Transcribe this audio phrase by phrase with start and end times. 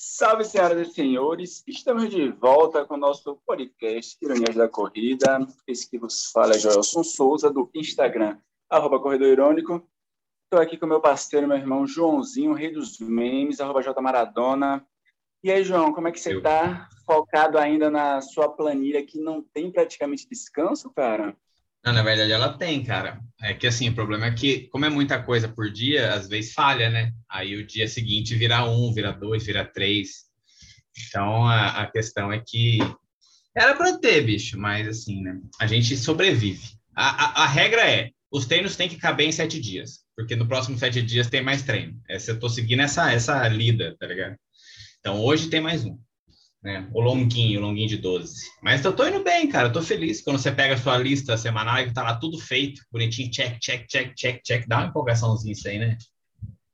[0.00, 1.64] Salve, senhoras e senhores!
[1.66, 5.44] Estamos de volta com o nosso podcast Ironias da Corrida.
[5.66, 8.38] Esse que vos fala é Joelson Souza, do Instagram,
[8.70, 9.84] arroba Corredor Irônico.
[10.44, 14.86] Estou aqui com meu parceiro, meu irmão Joãozinho, rei dos memes, arroba J Maradona.
[15.42, 16.88] E aí, João, como é que você está?
[17.04, 21.36] Focado ainda na sua planilha que não tem praticamente descanso, cara?
[21.84, 23.20] Não, na verdade ela tem, cara.
[23.40, 26.52] É que assim, o problema é que, como é muita coisa por dia, às vezes
[26.52, 27.12] falha, né?
[27.28, 30.24] Aí o dia seguinte vira um, vira dois, vira três.
[31.08, 32.78] Então a, a questão é que
[33.56, 35.38] era para ter, bicho, mas assim, né?
[35.60, 36.76] A gente sobrevive.
[36.94, 40.48] A, a, a, regra é: os treinos têm que caber em sete dias, porque no
[40.48, 42.00] próximo sete dias tem mais treino.
[42.08, 44.36] Essa, eu tô seguindo essa, essa lida, tá ligado?
[44.98, 45.96] Então hoje tem mais um
[46.62, 46.88] né?
[46.92, 48.50] O longuinho, o longuinho de 12.
[48.62, 50.20] Mas eu tô indo bem, cara, eu tô feliz.
[50.20, 53.86] Quando você pega a sua lista semanal e tá lá tudo feito, bonitinho, check, check,
[53.86, 55.96] check, check, check, dá uma empolgaçãozinha isso aí, né?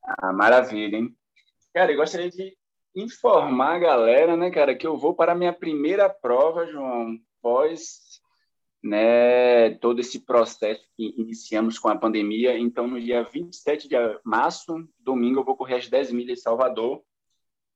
[0.03, 1.15] Ah, maravilha, hein?
[1.73, 2.55] Cara, eu gostaria de
[2.95, 8.05] informar a galera, né, cara, que eu vou para a minha primeira prova, João, pós
[8.85, 12.55] né, todo esse processo que iniciamos com a pandemia.
[12.55, 17.01] Então, no dia 27 de março, domingo, eu vou correr as 10 milhas em Salvador.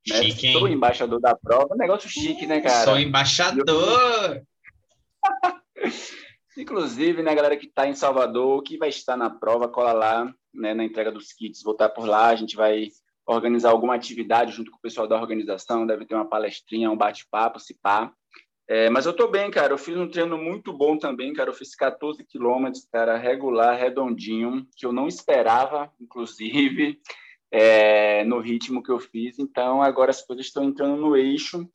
[0.08, 0.24] Né?
[0.24, 1.76] Chique, Sou embaixador da prova.
[1.76, 2.86] Negócio chique, né, cara?
[2.86, 4.42] Sou embaixador!
[6.58, 10.74] Inclusive, né, galera que está em Salvador, que vai estar na prova, cola lá, né,
[10.74, 12.90] na entrega dos kits, voltar por lá, a gente vai
[13.26, 17.60] organizar alguma atividade junto com o pessoal da organização, deve ter uma palestrinha, um bate-papo,
[17.60, 18.12] se pá.
[18.68, 21.54] É, mas eu tô bem, cara, eu fiz um treino muito bom também, cara, eu
[21.54, 27.00] fiz 14 quilômetros, cara, regular, redondinho, que eu não esperava, inclusive,
[27.52, 29.40] é, no ritmo que eu fiz.
[29.40, 31.68] Então, agora as coisas estão entrando no eixo.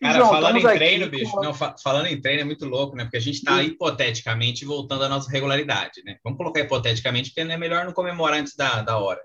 [0.00, 1.40] Cara, João, falando em treino, bicho, com...
[1.40, 3.04] não, fa falando em treino é muito louco, né?
[3.04, 6.18] Porque a gente está hipoteticamente voltando à nossa regularidade, né?
[6.22, 9.20] Vamos colocar hipoteticamente, porque é melhor não comemorar antes da, da hora.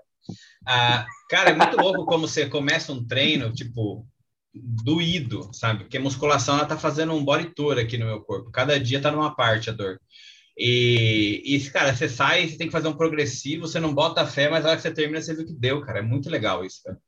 [0.66, 4.06] Ah, cara, é muito louco como você começa um treino, tipo,
[4.54, 5.84] doído, sabe?
[5.84, 8.50] Porque a musculação, ela tá fazendo um body tour aqui no meu corpo.
[8.50, 10.00] Cada dia tá numa parte a dor.
[10.62, 14.50] E, e, cara, você sai, você tem que fazer um progressivo, você não bota fé,
[14.50, 16.00] mas na hora que você termina, você viu que deu, cara.
[16.00, 16.98] É muito legal isso, cara.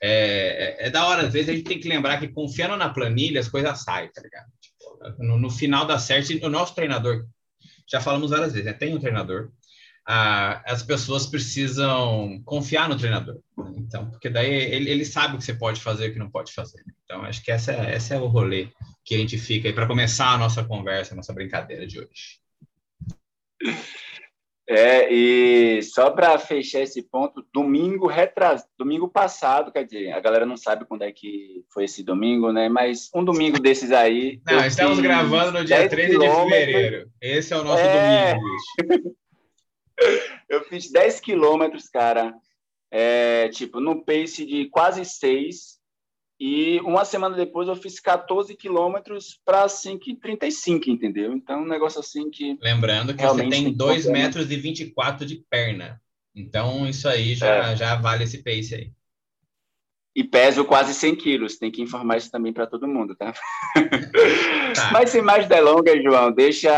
[0.00, 2.88] É, é, é, da hora, às vezes a gente tem que lembrar que confiando na
[2.88, 4.46] planilha, as coisas saem, tá ligado?
[4.58, 6.30] Tipo, no, no, final dá certo.
[6.42, 7.26] O nosso treinador,
[7.86, 8.72] já falamos várias vezes, né?
[8.72, 9.50] tem um treinador,
[10.08, 13.40] ah, as pessoas precisam confiar no treinador.
[13.58, 13.74] Né?
[13.76, 16.30] Então, porque daí ele, ele sabe o que você pode fazer e o que não
[16.30, 16.82] pode fazer.
[17.04, 18.70] Então, acho que essa, essa é o rolê
[19.04, 22.41] que a gente fica aí para começar a nossa conversa, a nossa brincadeira de hoje.
[24.68, 28.64] É, e só para fechar esse ponto, domingo retras...
[28.78, 32.68] domingo passado, quer dizer, a galera não sabe quando é que foi esse domingo, né?
[32.68, 34.40] Mas um domingo desses aí.
[34.46, 37.10] Não, estamos gravando no dia 13 de fevereiro.
[37.20, 38.34] Esse é o nosso é...
[38.34, 38.48] domingo,
[38.88, 39.16] bicho.
[40.48, 42.32] eu fiz 10 quilômetros, cara.
[42.90, 45.81] É, tipo, no pace de quase 6
[46.44, 51.32] e uma semana depois eu fiz 14 quilômetros para 5,35, entendeu?
[51.34, 52.58] Então, um negócio assim que.
[52.60, 56.02] Lembrando que você tem 2 metros e 24 de perna.
[56.34, 57.76] Então, isso aí já, é.
[57.76, 58.90] já vale esse pace aí.
[60.16, 63.32] E peso quase 100 quilos, tem que informar isso também para todo mundo, tá?
[64.74, 64.90] tá?
[64.92, 66.72] Mas sem mais delongas, João, deixa.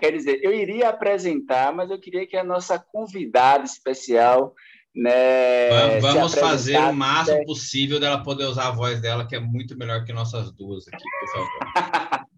[0.00, 4.54] Quer dizer, eu iria apresentar, mas eu queria que a nossa convidada especial
[4.94, 7.44] né, Vamos fazer o máximo né?
[7.44, 11.04] possível dela poder usar a voz dela, que é muito melhor que nossas duas aqui,
[11.20, 12.26] por favor.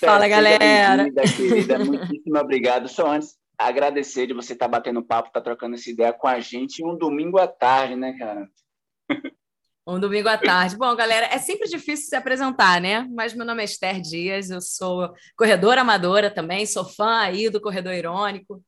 [0.00, 1.10] Fala, galera.
[1.36, 2.88] Querida, muitíssimo obrigado.
[2.88, 6.26] Só antes, agradecer de você estar tá batendo papo, estar tá trocando essa ideia com
[6.26, 8.48] a gente um domingo à tarde, né, cara?
[9.86, 10.76] Um domingo à tarde.
[10.76, 13.06] Bom, galera, é sempre difícil se apresentar, né?
[13.14, 17.60] Mas meu nome é Esther Dias, eu sou corredora amadora também, sou fã aí do
[17.60, 18.62] Corredor Irônico.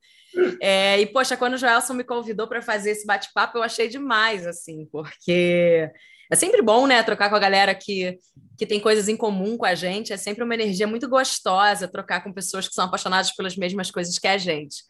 [0.61, 4.45] É, e, poxa, quando o Joelson me convidou para fazer esse bate-papo, eu achei demais,
[4.45, 5.89] assim, porque
[6.31, 8.17] é sempre bom, né, trocar com a galera que,
[8.57, 12.23] que tem coisas em comum com a gente, é sempre uma energia muito gostosa trocar
[12.23, 14.83] com pessoas que são apaixonadas pelas mesmas coisas que a gente.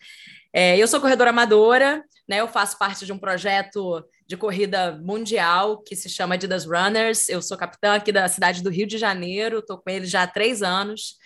[0.52, 5.82] É, eu sou corredora amadora, né, eu faço parte de um projeto de corrida mundial
[5.82, 9.60] que se chama Adidas Runners, eu sou capitã aqui da cidade do Rio de Janeiro,
[9.60, 11.18] estou com ele já há três anos,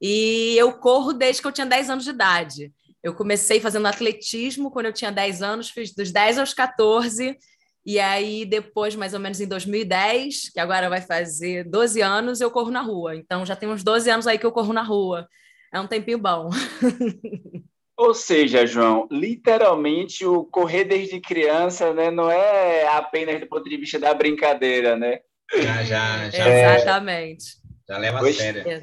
[0.00, 2.72] e eu corro desde que eu tinha 10 anos de idade.
[3.02, 7.38] Eu comecei fazendo atletismo quando eu tinha 10 anos, fiz dos 10 aos 14,
[7.84, 12.50] e aí depois, mais ou menos em 2010, que agora vai fazer 12 anos, eu
[12.50, 13.16] corro na rua.
[13.16, 15.26] Então já tem uns 12 anos aí que eu corro na rua.
[15.72, 16.50] É um tempinho bom.
[17.96, 23.76] Ou seja, João, literalmente o correr desde criança né, não é apenas do ponto de
[23.76, 25.20] vista da brincadeira, né?
[25.52, 26.48] Já, já, já.
[26.48, 27.44] Exatamente.
[27.86, 28.82] Já leva a sério.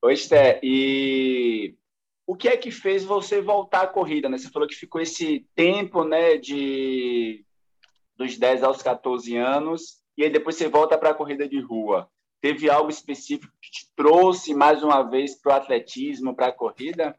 [0.00, 1.74] Pois é, e
[2.28, 4.36] o que é que fez você voltar à corrida, né?
[4.36, 7.42] Você falou que ficou esse tempo, né, de
[8.14, 12.06] dos 10 aos 14 anos, e aí depois você volta para a corrida de rua.
[12.42, 17.18] Teve algo específico que te trouxe mais uma vez para o atletismo, para a corrida?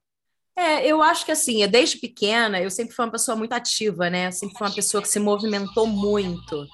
[0.55, 4.29] É, eu acho que assim, desde pequena, eu sempre fui uma pessoa muito ativa, né?
[4.29, 6.67] Sempre fui uma pessoa que se movimentou muito.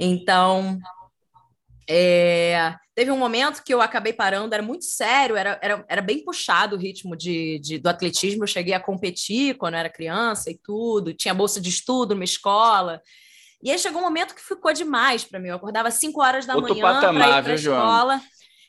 [0.00, 0.76] Então,
[1.88, 6.24] é, teve um momento que eu acabei parando, era muito sério, era, era, era bem
[6.24, 8.44] puxado o ritmo de, de, do atletismo.
[8.44, 12.24] Eu cheguei a competir quando eu era criança e tudo, tinha bolsa de estudo numa
[12.24, 13.00] escola.
[13.62, 15.48] E aí chegou um momento que ficou demais para mim.
[15.48, 18.20] Eu acordava 5 horas da Outro manhã para ir para a escola.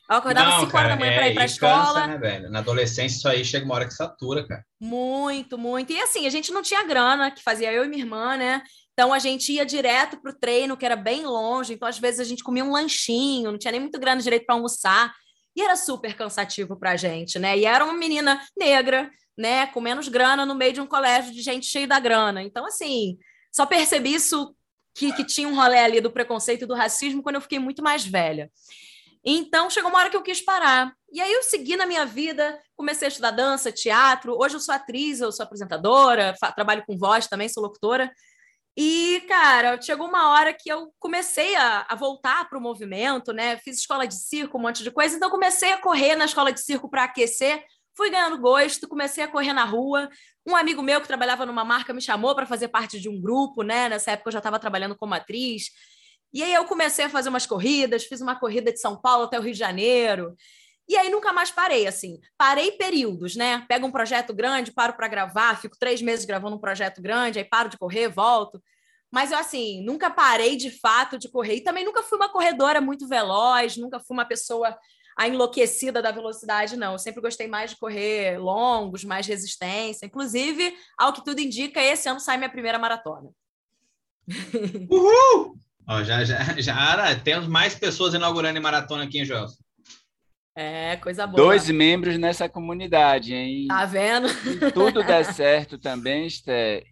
[0.08, 2.00] Eu acordava 5 horas da manhã é, para ir para a escola.
[2.00, 2.50] Cansa, né, velho?
[2.50, 4.64] Na adolescência, isso aí chega uma hora que satura, cara.
[4.80, 5.92] Muito, muito.
[5.92, 8.62] E assim, a gente não tinha grana, que fazia eu e minha irmã, né?
[8.96, 11.74] Então a gente ia direto para o treino, que era bem longe.
[11.74, 14.54] Então, às vezes, a gente comia um lanchinho, não tinha nem muito grana direito para
[14.54, 15.14] almoçar.
[15.54, 17.58] E era super cansativo para a gente, né?
[17.58, 19.66] E era uma menina negra, né?
[19.66, 22.42] Com menos grana no meio de um colégio de gente cheia da grana.
[22.42, 23.18] Então, assim,
[23.52, 24.56] só percebi isso
[24.94, 27.82] que, que tinha um rolê ali do preconceito e do racismo quando eu fiquei muito
[27.82, 28.50] mais velha.
[29.22, 30.90] Então, chegou uma hora que eu quis parar.
[31.12, 34.34] E aí eu segui na minha vida, comecei a estudar dança, teatro.
[34.38, 38.10] Hoje eu sou atriz, eu sou apresentadora, trabalho com voz também, sou locutora.
[38.76, 43.56] E, cara, chegou uma hora que eu comecei a, a voltar para o movimento, né?
[43.58, 45.16] Fiz escola de circo, um monte de coisa.
[45.16, 47.64] Então, comecei a correr na escola de circo para aquecer.
[47.96, 50.10] Fui ganhando gosto, comecei a correr na rua.
[50.46, 53.62] Um amigo meu que trabalhava numa marca me chamou para fazer parte de um grupo,
[53.62, 53.88] né?
[53.88, 55.70] Nessa época eu já estava trabalhando como atriz.
[56.30, 59.38] E aí eu comecei a fazer umas corridas, fiz uma corrida de São Paulo até
[59.38, 60.36] o Rio de Janeiro.
[60.88, 62.20] E aí nunca mais parei, assim.
[62.38, 63.64] Parei períodos, né?
[63.68, 67.44] Pego um projeto grande, paro para gravar, fico três meses gravando um projeto grande, aí
[67.44, 68.62] paro de correr, volto.
[69.10, 71.56] Mas eu, assim, nunca parei de fato de correr.
[71.56, 74.76] E também nunca fui uma corredora muito veloz, nunca fui uma pessoa
[75.16, 76.92] a enlouquecida da velocidade, não.
[76.92, 80.04] Eu sempre gostei mais de correr longos, mais resistência.
[80.04, 83.30] Inclusive, ao que tudo indica, esse ano sai minha primeira maratona.
[84.90, 85.56] Uhul!
[85.88, 89.56] Ó, já, já, já temos mais pessoas inaugurando em maratona aqui, em Gelson.
[90.56, 91.36] É, coisa boa.
[91.36, 93.66] Dois membros nessa comunidade, hein?
[93.68, 94.26] Tá vendo?
[94.30, 96.82] Se tudo der certo também, Esté,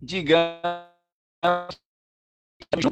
[0.00, 0.88] digamos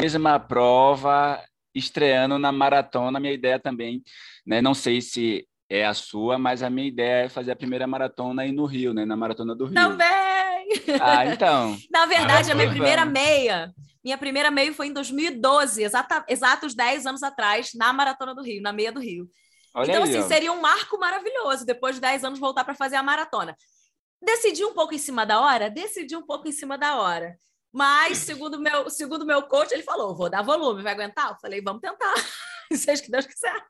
[0.01, 1.41] mesma prova
[1.73, 3.21] estreando na maratona.
[3.21, 4.03] Minha ideia também,
[4.45, 4.61] né?
[4.61, 8.43] Não sei se é a sua, mas a minha ideia é fazer a primeira maratona
[8.43, 9.05] aí no Rio, né?
[9.05, 9.75] Na maratona do Rio.
[9.75, 10.07] Também!
[11.01, 11.77] Ah, então.
[11.91, 17.07] Na verdade, a minha primeira meia, minha primeira meia foi em 2012, exata, exatos 10
[17.07, 19.29] anos atrás, na maratona do Rio, na meia do Rio.
[19.77, 20.27] Olha então, aí, assim, ó.
[20.27, 23.55] seria um marco maravilhoso depois de 10 anos voltar para fazer a maratona.
[24.23, 25.69] Decidi um pouco em cima da hora?
[25.69, 27.37] Decidi um pouco em cima da hora.
[27.71, 31.29] Mas, segundo meu, segundo meu coach, ele falou: vou dar volume, vai aguentar?
[31.29, 32.15] Eu falei: vamos tentar.
[32.73, 33.67] Seja que Deus quiser.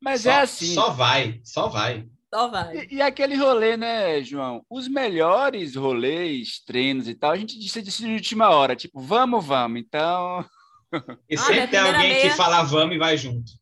[0.00, 0.72] Mas só, é assim.
[0.72, 2.08] Só vai, só vai.
[2.32, 2.86] Só vai.
[2.90, 4.64] E, e, aquele rolê, né, João?
[4.70, 9.80] Os melhores rolês, treinos e tal, a gente decide de última hora, tipo, vamos, vamos.
[9.80, 10.42] Então.
[11.28, 12.30] E sempre tem alguém meia...
[12.30, 13.52] que fala vamos e vai junto.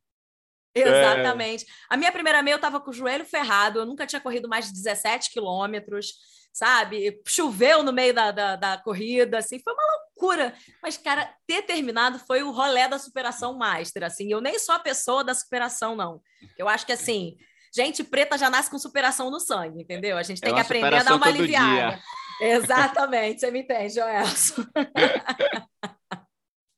[0.75, 1.64] Exatamente.
[1.64, 1.67] É.
[1.90, 4.67] A minha primeira meia eu estava com o joelho ferrado, eu nunca tinha corrido mais
[4.67, 6.14] de 17 quilômetros,
[6.52, 7.20] sabe?
[7.26, 10.55] Choveu no meio da, da, da, corrida, assim, foi uma loucura.
[10.82, 14.31] Mas, cara, ter terminado foi o rolê da superação master, assim.
[14.31, 16.20] Eu nem sou a pessoa da superação, não.
[16.56, 17.37] Eu acho que, assim,
[17.75, 20.17] gente preta já nasce com superação no sangue, entendeu?
[20.19, 22.00] A gente é tem é que aprender a dar uma aliviada.
[22.40, 24.64] Exatamente, você me entende, Joelson.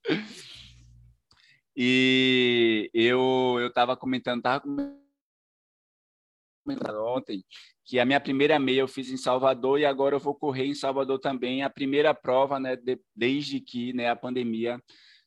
[1.77, 4.63] E eu eu estava comentando, estava
[6.65, 7.45] comentando ontem
[7.85, 10.75] que a minha primeira meia eu fiz em Salvador e agora eu vou correr em
[10.75, 14.81] Salvador também a primeira prova, né, de, desde que né, a pandemia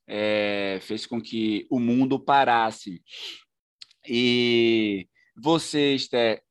[0.08, 3.04] é, fez com que o mundo parasse.
[4.08, 6.42] E você, Esther,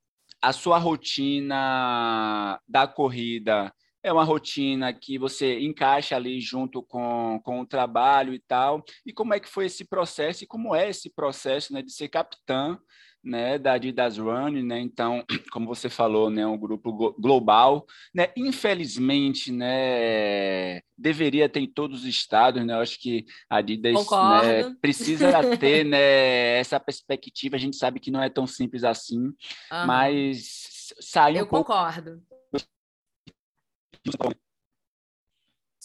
[0.41, 3.73] a sua rotina da corrida
[4.03, 8.83] é uma rotina que você encaixa ali junto com, com o trabalho e tal.
[9.05, 12.07] E como é que foi esse processo e como é esse processo né, de ser
[12.07, 12.79] capitã
[13.23, 14.79] né, da Adidas Run, né?
[14.79, 18.29] Então, como você falou, né, um grupo global, né?
[18.37, 22.73] Infelizmente, né, deveria ter em todos os estados, né?
[22.73, 27.57] Eu acho que a Adidas né, precisa ter, né, essa perspectiva.
[27.57, 29.85] A gente sabe que não é tão simples assim, uhum.
[29.85, 31.73] mas saiu Eu um pouco...
[31.73, 32.21] concordo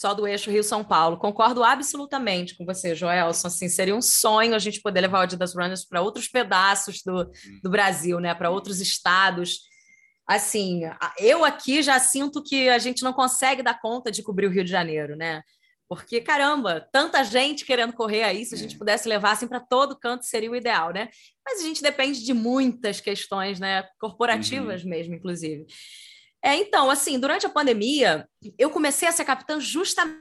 [0.03, 1.17] só do eixo Rio-São Paulo.
[1.17, 3.47] Concordo absolutamente com você, Joelson.
[3.47, 7.31] Assim, seria um sonho a gente poder levar o Adidas Runners para outros pedaços do,
[7.63, 8.35] do Brasil, né?
[8.35, 9.61] para outros estados.
[10.27, 10.83] Assim,
[11.19, 14.65] eu aqui já sinto que a gente não consegue dar conta de cobrir o Rio
[14.65, 15.43] de Janeiro, né?
[15.89, 18.79] Porque, caramba, tanta gente querendo correr aí, se a gente é.
[18.79, 21.11] pudesse levar assim para todo canto seria o ideal, né?
[21.45, 23.87] Mas a gente depende de muitas questões, né?
[24.01, 24.91] Corporativas uhum.
[24.91, 25.67] mesmo, inclusive.
[26.43, 30.21] É, então, assim, durante a pandemia, eu comecei a ser capitã justamente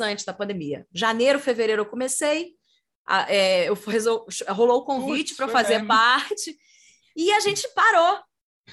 [0.00, 0.86] antes da pandemia.
[0.92, 2.54] Janeiro, fevereiro eu comecei,
[3.06, 4.26] a, é, eu resol...
[4.48, 5.88] rolou o convite para fazer mesmo.
[5.88, 6.56] parte,
[7.14, 8.20] e a gente parou.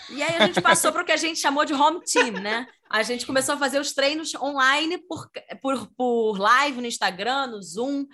[0.09, 2.65] E aí a gente passou para o que a gente chamou de home team, né?
[2.89, 5.29] A gente começou a fazer os treinos online por,
[5.61, 8.05] por, por live no Instagram, no Zoom.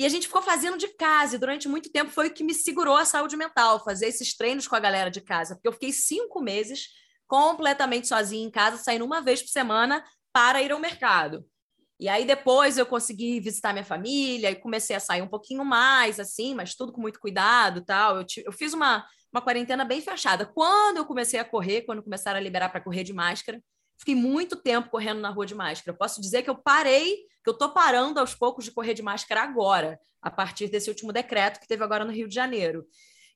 [0.00, 2.54] E a gente ficou fazendo de casa, e durante muito tempo foi o que me
[2.54, 5.92] segurou a saúde mental, fazer esses treinos com a galera de casa, porque eu fiquei
[5.92, 6.88] cinco meses
[7.26, 10.02] completamente sozinha em casa, saindo uma vez por semana
[10.32, 11.44] para ir ao mercado.
[11.98, 16.18] E aí depois eu consegui visitar minha família e comecei a sair um pouquinho mais,
[16.18, 18.16] assim, mas tudo com muito cuidado tal.
[18.16, 20.46] Eu, eu fiz uma, uma quarentena bem fechada.
[20.46, 23.62] Quando eu comecei a correr, quando começaram a liberar para correr de máscara,
[24.00, 25.94] fiquei muito tempo correndo na rua de máscara.
[25.94, 29.02] Eu posso dizer que eu parei, que eu estou parando aos poucos de correr de
[29.02, 32.86] máscara agora, a partir desse último decreto que teve agora no Rio de Janeiro.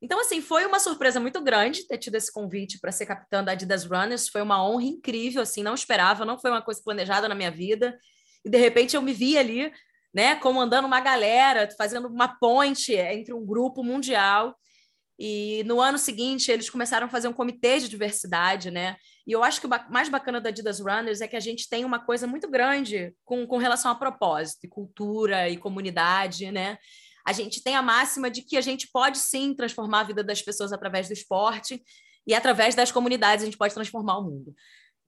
[0.01, 3.53] Então, assim, foi uma surpresa muito grande ter tido esse convite para ser capitã da
[3.53, 4.29] Adidas Runners.
[4.29, 7.97] Foi uma honra incrível, assim, não esperava, não foi uma coisa planejada na minha vida.
[8.45, 9.73] E de repente eu me vi ali,
[10.13, 14.57] né, comandando uma galera, fazendo uma ponte entre um grupo mundial.
[15.19, 18.97] E no ano seguinte eles começaram a fazer um comitê de diversidade, né?
[19.27, 21.85] E eu acho que o mais bacana da Adidas Runners é que a gente tem
[21.85, 26.77] uma coisa muito grande com, com relação a propósito, e cultura e comunidade, né?
[27.27, 30.43] A gente tem a máxima de que a gente pode sim transformar a vida das
[30.43, 31.83] pessoas através do esporte
[32.27, 34.55] e através das comunidades a gente pode transformar o mundo.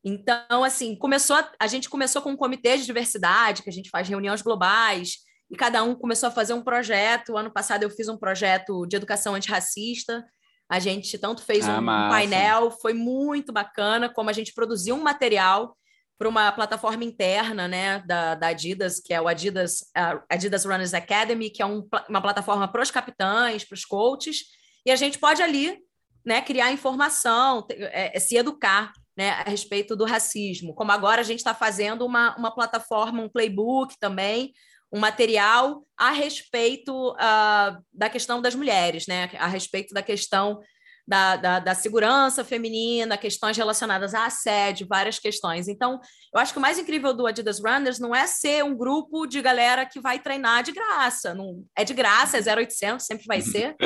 [0.02, 3.90] Então, assim, começou a, a gente começou com um comitê de diversidade, que a gente
[3.90, 5.18] faz reuniões globais,
[5.50, 7.36] e cada um começou a fazer um projeto.
[7.36, 10.24] Ano passado eu fiz um projeto de educação antirracista.
[10.68, 14.96] A gente tanto fez ah, um, um painel, foi muito bacana, como a gente produziu
[14.96, 15.76] um material
[16.18, 19.90] para uma plataforma interna né, da, da, Adidas, que é o Adidas,
[20.28, 24.44] Adidas Runners Academy, que é um, uma plataforma para os capitães, para os coaches,
[24.84, 25.78] e a gente pode ali
[26.24, 30.74] né, criar informação, é, é, se educar né, a respeito do racismo.
[30.74, 34.52] Como agora a gente está fazendo uma, uma plataforma, um playbook também,
[34.96, 40.58] um material a respeito uh, da questão das mulheres, né, a respeito da questão
[41.06, 45.68] da, da, da, segurança feminina, questões relacionadas a assédio, várias questões.
[45.68, 46.00] Então,
[46.34, 49.40] eu acho que o mais incrível do Adidas Runners não é ser um grupo de
[49.40, 51.32] galera que vai treinar de graça.
[51.32, 53.76] Não, é de graça, é 0800, sempre vai ser.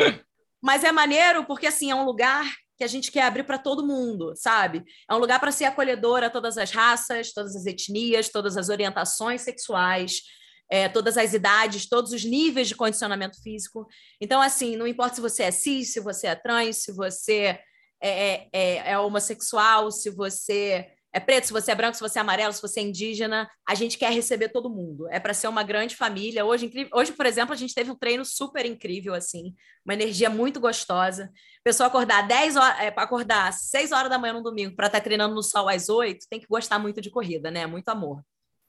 [0.62, 2.46] Mas é maneiro porque, assim, é um lugar
[2.78, 4.82] que a gente quer abrir para todo mundo, sabe?
[5.10, 8.70] É um lugar para ser acolhedor a todas as raças, todas as etnias, todas as
[8.70, 10.22] orientações sexuais,
[10.70, 13.86] é, todas as idades, todos os níveis de condicionamento físico.
[14.20, 17.58] Então, assim, não importa se você é cis, se você é trans, se você
[18.00, 22.18] é, é, é, é homossexual, se você é preto, se você é branco, se você
[22.18, 25.08] é amarelo, se você é indígena, a gente quer receber todo mundo.
[25.10, 26.44] É para ser uma grande família.
[26.44, 29.52] Hoje, hoje, por exemplo, a gente teve um treino super incrível, assim,
[29.84, 31.28] uma energia muito gostosa.
[31.64, 35.04] Pessoa acordar 10 horas, é, acordar 6 horas da manhã no domingo para estar tá
[35.04, 37.66] treinando no sol às 8, tem que gostar muito de corrida, né?
[37.66, 38.22] Muito amor.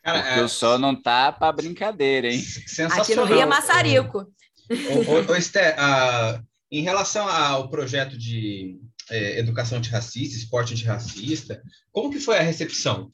[0.03, 0.43] Cara, Porque é...
[0.43, 2.43] o sol não tá para brincadeira, hein?
[2.91, 4.27] Aqui no Rio é maçarico.
[4.70, 8.79] Ô, ô, Esther, uh, em relação ao projeto de
[9.12, 11.62] é, educação antirracista, esporte antirracista.
[11.91, 13.10] Como que foi a recepção?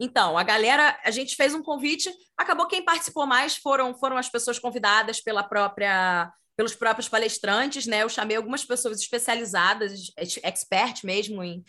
[0.00, 4.28] Então, a galera, a gente fez um convite, acabou quem participou mais foram, foram as
[4.28, 8.02] pessoas convidadas pela própria pelos próprios palestrantes, né?
[8.02, 11.64] Eu chamei algumas pessoas especializadas, expert mesmo em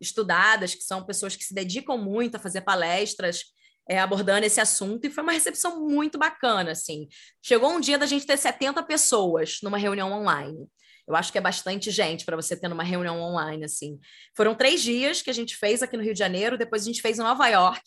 [0.00, 3.44] estudadas, que são pessoas que se dedicam muito a fazer palestras
[3.88, 7.06] é, abordando esse assunto, e foi uma recepção muito bacana, assim.
[7.42, 10.66] Chegou um dia da gente ter 70 pessoas numa reunião online.
[11.06, 13.98] Eu acho que é bastante gente para você ter numa reunião online, assim.
[14.34, 17.02] Foram três dias que a gente fez aqui no Rio de Janeiro, depois a gente
[17.02, 17.82] fez em Nova York,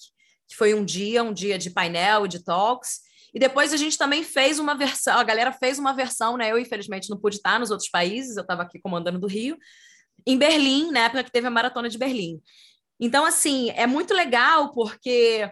[0.48, 3.00] que foi um dia, um dia de painel de talks.
[3.34, 6.52] E depois a gente também fez uma versão, a galera fez uma versão, né?
[6.52, 9.58] Eu, infelizmente, não pude estar nos outros países, eu estava aqui comandando do Rio,
[10.26, 12.42] em Berlim, na época que teve a maratona de Berlim.
[13.00, 15.50] Então, assim, é muito legal porque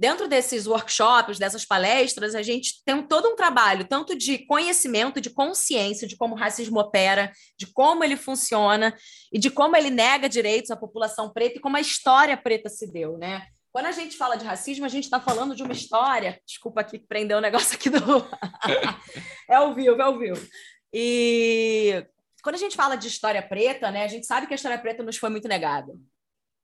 [0.00, 5.28] dentro desses workshops, dessas palestras, a gente tem todo um trabalho, tanto de conhecimento, de
[5.28, 8.96] consciência de como o racismo opera, de como ele funciona
[9.30, 12.90] e de como ele nega direitos à população preta e como a história preta se
[12.90, 13.46] deu, né?
[13.70, 16.40] Quando a gente fala de racismo, a gente está falando de uma história.
[16.46, 18.00] Desculpa aqui prender o negócio aqui do.
[19.48, 20.44] é ao vivo, é ao vivo.
[20.92, 22.04] E
[22.42, 25.02] quando a gente fala de história preta, né, a gente sabe que a história preta
[25.02, 25.92] nos foi muito negada.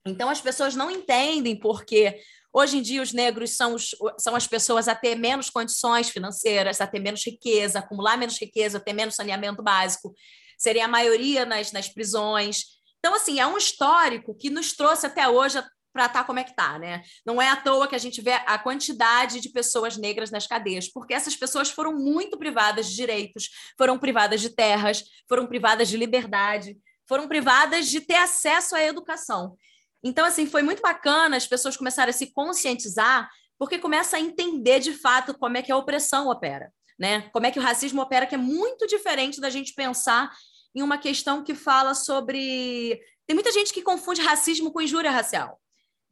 [0.05, 2.19] Então as pessoas não entendem porque
[2.53, 6.81] Hoje em dia, os negros são, os, são as pessoas a ter menos condições financeiras,
[6.81, 10.15] a ter menos riqueza, acumular menos riqueza, ter menos saneamento básico,
[10.57, 12.63] seria a maioria nas, nas prisões.
[12.97, 15.61] Então, assim, é um histórico que nos trouxe até hoje
[15.93, 17.03] para estar tá como é que está, né?
[17.25, 20.87] Não é à toa que a gente vê a quantidade de pessoas negras nas cadeias,
[20.87, 25.97] porque essas pessoas foram muito privadas de direitos, foram privadas de terras, foram privadas de
[25.97, 26.77] liberdade,
[27.07, 29.57] foram privadas de ter acesso à educação.
[30.03, 34.79] Então, assim, foi muito bacana as pessoas começarem a se conscientizar, porque começa a entender
[34.79, 37.29] de fato como é que a opressão opera, né?
[37.33, 40.31] Como é que o racismo opera, que é muito diferente da gente pensar
[40.75, 42.99] em uma questão que fala sobre.
[43.25, 45.59] Tem muita gente que confunde racismo com injúria racial.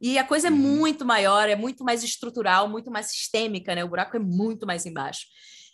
[0.00, 0.56] E a coisa é uhum.
[0.56, 3.84] muito maior, é muito mais estrutural, muito mais sistêmica, né?
[3.84, 5.26] O buraco é muito mais embaixo.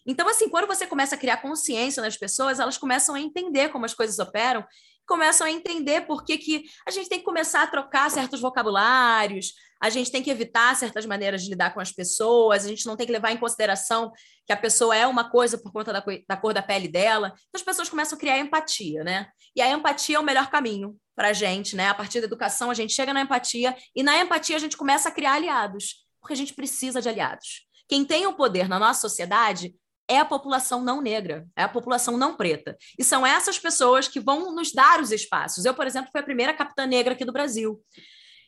[0.07, 3.85] Então, assim, quando você começa a criar consciência nas pessoas, elas começam a entender como
[3.85, 4.65] as coisas operam,
[5.07, 9.53] começam a entender por que, que a gente tem que começar a trocar certos vocabulários,
[9.81, 12.97] a gente tem que evitar certas maneiras de lidar com as pessoas, a gente não
[12.97, 14.13] tem que levar em consideração
[14.47, 17.29] que a pessoa é uma coisa por conta da, da cor da pele dela.
[17.29, 19.29] Então, as pessoas começam a criar empatia, né?
[19.57, 21.89] E a empatia é o melhor caminho para a gente, né?
[21.89, 25.09] A partir da educação, a gente chega na empatia, e na empatia a gente começa
[25.09, 27.67] a criar aliados, porque a gente precisa de aliados.
[27.89, 29.75] Quem tem o poder na nossa sociedade
[30.09, 32.77] é a população não negra, é a população não preta.
[32.99, 35.65] E são essas pessoas que vão nos dar os espaços.
[35.65, 37.81] Eu, por exemplo, fui a primeira capitã negra aqui do Brasil.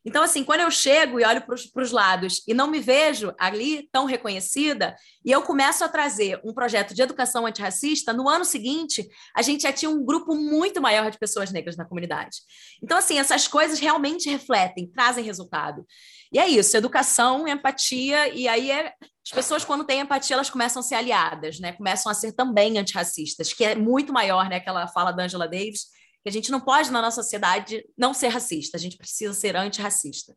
[0.05, 3.89] Então, assim, quando eu chego e olho para os lados e não me vejo ali
[3.91, 4.95] tão reconhecida,
[5.25, 9.63] e eu começo a trazer um projeto de educação antirracista, no ano seguinte, a gente
[9.63, 12.39] já tinha um grupo muito maior de pessoas negras na comunidade.
[12.83, 15.87] Então, assim, essas coisas realmente refletem, trazem resultado.
[16.31, 18.93] E é isso, educação, empatia, e aí é,
[19.25, 21.73] as pessoas, quando têm empatia, elas começam a ser aliadas, né?
[21.73, 24.57] Começam a ser também antirracistas, que é muito maior, né?
[24.57, 25.87] Aquela fala da Angela Davis,
[26.25, 29.55] que a gente não pode, na nossa sociedade, não ser racista, a gente precisa ser
[29.57, 30.35] antirracista.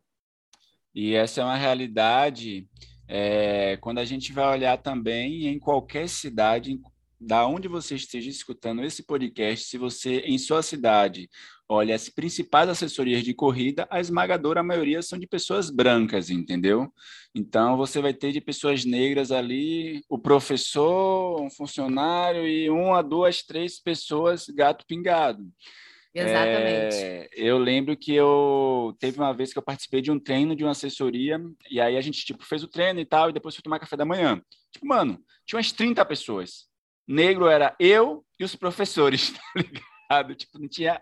[0.94, 2.68] E essa é uma realidade
[3.08, 6.78] é, quando a gente vai olhar também em qualquer cidade,
[7.20, 11.30] da onde você esteja escutando esse podcast, se você em sua cidade
[11.70, 16.92] olha as principais assessorias de corrida, a esmagadora maioria são de pessoas brancas, entendeu?
[17.36, 23.44] Então você vai ter de pessoas negras ali, o professor, um funcionário e uma, duas,
[23.44, 25.44] três pessoas gato pingado.
[26.14, 26.96] Exatamente.
[26.96, 30.64] É, eu lembro que eu teve uma vez que eu participei de um treino de
[30.64, 33.62] uma assessoria e aí a gente tipo fez o treino e tal e depois foi
[33.62, 34.42] tomar café da manhã.
[34.72, 36.68] Tipo, mano, tinha umas 30 pessoas
[37.08, 40.36] negro era eu e os professores, tá ligado?
[40.36, 41.02] Tipo, não tinha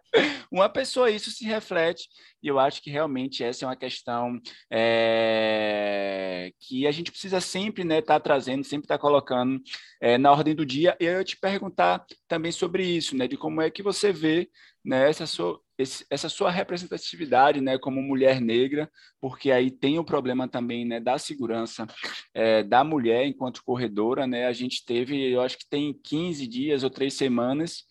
[0.51, 2.07] uma pessoa, isso se reflete,
[2.41, 4.39] e eu acho que realmente essa é uma questão
[4.71, 9.61] é, que a gente precisa sempre estar né, tá trazendo, sempre estar tá colocando
[10.01, 13.61] é, na ordem do dia, e eu te perguntar também sobre isso, né, de como
[13.61, 14.49] é que você vê
[14.83, 20.05] né, essa sua, esse, essa sua representatividade, né, como mulher negra, porque aí tem o
[20.05, 21.85] problema também, né, da segurança
[22.33, 26.83] é, da mulher enquanto corredora, né, a gente teve, eu acho que tem 15 dias
[26.83, 27.83] ou três semanas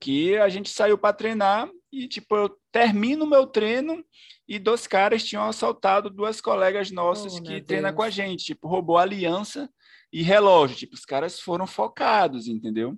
[0.00, 4.04] que a gente saiu para treinar e, tipo, eu termino meu treino
[4.46, 8.68] e dois caras tinham assaltado duas colegas nossas oh, que treinam com a gente, tipo,
[8.68, 9.68] roubou aliança
[10.12, 12.96] e relógio, tipo, os caras foram focados, entendeu?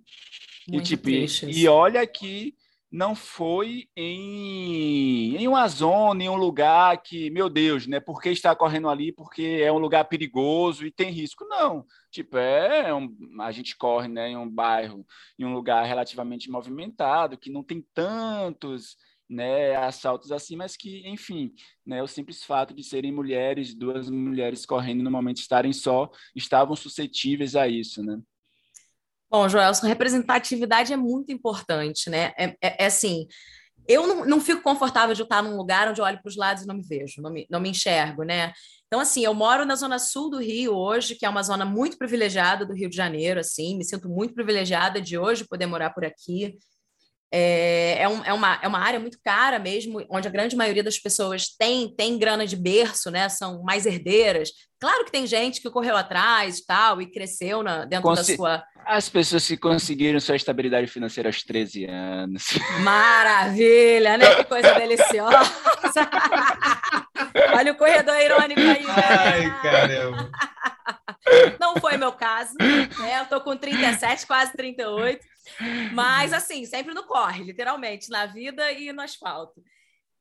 [0.68, 1.26] Muito e, tipo, e,
[1.62, 2.54] e olha que
[2.90, 8.00] não foi em, em uma zona, em um lugar que, meu Deus, né?
[8.00, 9.12] Por que está correndo ali?
[9.12, 11.44] Porque é um lugar perigoso e tem risco.
[11.44, 11.84] Não.
[12.10, 15.06] Tipo, é, é um, a gente corre né, em um bairro,
[15.38, 18.96] em um lugar relativamente movimentado, que não tem tantos
[19.28, 21.52] né, assaltos assim, mas que, enfim,
[21.86, 26.74] né, o simples fato de serem mulheres, duas mulheres correndo no momento estarem só, estavam
[26.74, 28.20] suscetíveis a isso, né?
[29.30, 32.32] Bom, Joel, representatividade é muito importante, né?
[32.36, 33.28] É, é, é assim,
[33.86, 36.64] eu não, não, fico confortável de estar num lugar onde eu olho para os lados
[36.64, 38.52] e não me vejo, não me, não me enxergo, né?
[38.86, 41.96] Então, assim, eu moro na zona sul do Rio hoje, que é uma zona muito
[41.96, 46.04] privilegiada do Rio de Janeiro, assim, me sinto muito privilegiada de hoje poder morar por
[46.04, 46.56] aqui.
[47.32, 50.82] É, é, um, é, uma, é uma área muito cara mesmo, onde a grande maioria
[50.82, 53.28] das pessoas tem, tem grana de berço, né?
[53.28, 54.50] São mais herdeiras.
[54.80, 58.36] Claro que tem gente que correu atrás e tal, e cresceu na, dentro Consi da
[58.36, 58.64] sua.
[58.86, 62.44] As pessoas que conseguiram sua estabilidade financeira aos 13 anos.
[62.80, 64.36] Maravilha, né?
[64.36, 65.38] Que coisa deliciosa.
[67.54, 68.84] Olha o corredor irônico aí.
[68.84, 68.94] Né?
[68.96, 70.30] Ai, caramba.
[71.58, 73.20] Não foi meu caso, né?
[73.20, 75.24] Eu tô com 37, quase 38.
[75.92, 79.62] Mas, assim, sempre no corre, literalmente, na vida e no asfalto.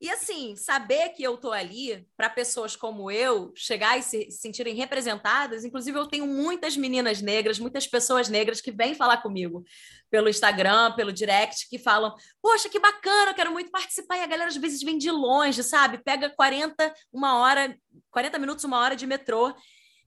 [0.01, 4.73] E, assim, saber que eu tô ali para pessoas como eu chegar e se sentirem
[4.73, 5.65] representadas.
[5.65, 9.61] Inclusive, eu tenho muitas meninas negras, muitas pessoas negras que vêm falar comigo
[10.09, 14.17] pelo Instagram, pelo direct, que falam: Poxa, que bacana, eu quero muito participar.
[14.17, 15.97] E a galera, às vezes, vem de longe, sabe?
[15.97, 17.77] Pega 40, uma hora,
[18.09, 19.53] 40 minutos, uma hora de metrô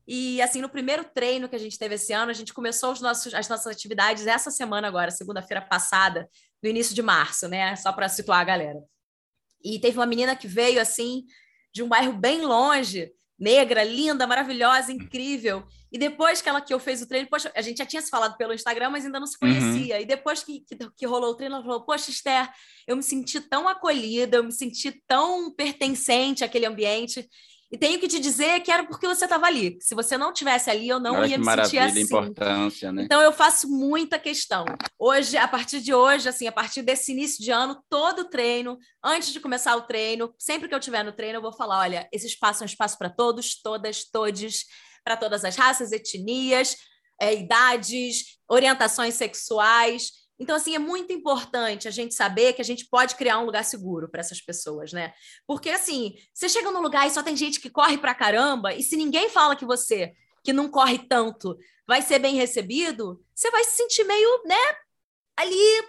[0.06, 3.00] e assim, no primeiro treino que a gente teve esse ano, a gente começou os
[3.00, 6.28] nossos, as nossas atividades essa semana agora, segunda-feira passada,
[6.62, 7.76] no início de março, né?
[7.76, 8.80] Só para situar a galera.
[9.64, 11.24] E teve uma menina que veio assim
[11.72, 15.64] de um bairro bem longe, negra, linda, maravilhosa, incrível.
[15.90, 18.08] E depois que ela que eu fez o treino, poxa, a gente já tinha se
[18.08, 19.52] falado pelo Instagram, mas ainda não se uhum.
[19.52, 19.96] conhecia.
[19.96, 20.02] Uhum.
[20.02, 22.50] E depois que, que, que, rolou o treino, ela falou: Poxa, Esther,
[22.86, 27.28] eu me senti tão acolhida, eu me senti tão pertencente àquele ambiente.
[27.72, 29.78] E tenho que te dizer que era porque você estava ali.
[29.80, 32.00] Se você não tivesse ali, eu não Olha ia me sentir assim.
[32.02, 33.04] importância, né?
[33.04, 34.66] Então eu faço muita questão.
[34.98, 39.32] Hoje, a partir de hoje, assim, a partir desse início de ano, todo treino, antes
[39.32, 42.26] de começar o treino, sempre que eu estiver no treino, eu vou falar: olha, esse
[42.26, 44.66] espaço é um espaço para todos, todas, todes,
[45.02, 46.76] para todas as raças, etnias,
[47.18, 50.21] é, idades, orientações sexuais.
[50.38, 53.64] Então, assim, é muito importante a gente saber que a gente pode criar um lugar
[53.64, 55.12] seguro para essas pessoas, né?
[55.46, 58.82] Porque, assim, você chega num lugar e só tem gente que corre pra caramba, e
[58.82, 63.62] se ninguém fala que você, que não corre tanto, vai ser bem recebido, você vai
[63.64, 64.56] se sentir meio, né,
[65.36, 65.84] ali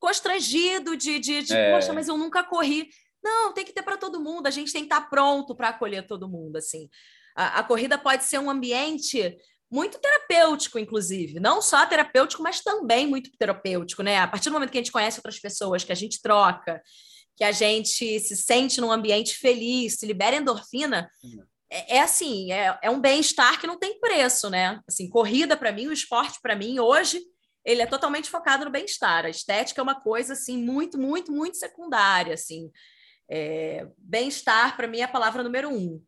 [0.00, 1.72] constrangido de, de, de é.
[1.72, 2.88] poxa, mas eu nunca corri.
[3.22, 5.70] Não, tem que ter para todo mundo, a gente tem que estar tá pronto para
[5.70, 6.90] acolher todo mundo, assim.
[7.34, 9.36] A, a corrida pode ser um ambiente
[9.74, 11.40] muito terapêutico, inclusive.
[11.40, 14.18] Não só terapêutico, mas também muito terapêutico, né?
[14.18, 16.80] A partir do momento que a gente conhece outras pessoas, que a gente troca,
[17.36, 21.10] que a gente se sente num ambiente feliz, se libera endorfina,
[21.68, 24.80] é, é assim, é, é um bem-estar que não tem preço, né?
[24.88, 27.20] Assim, corrida para mim, o esporte para mim, hoje,
[27.64, 29.24] ele é totalmente focado no bem-estar.
[29.24, 32.70] A estética é uma coisa, assim, muito, muito, muito secundária, assim.
[33.28, 36.00] É, bem-estar, para mim, é a palavra número um,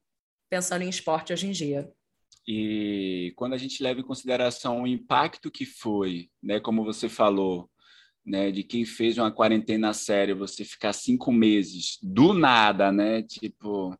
[0.48, 1.90] pensando em esporte hoje em dia.
[2.46, 7.68] E quando a gente leva em consideração o impacto que foi, né, como você falou,
[8.24, 13.98] né, de quem fez uma quarentena séria, você ficar cinco meses do nada, né, tipo,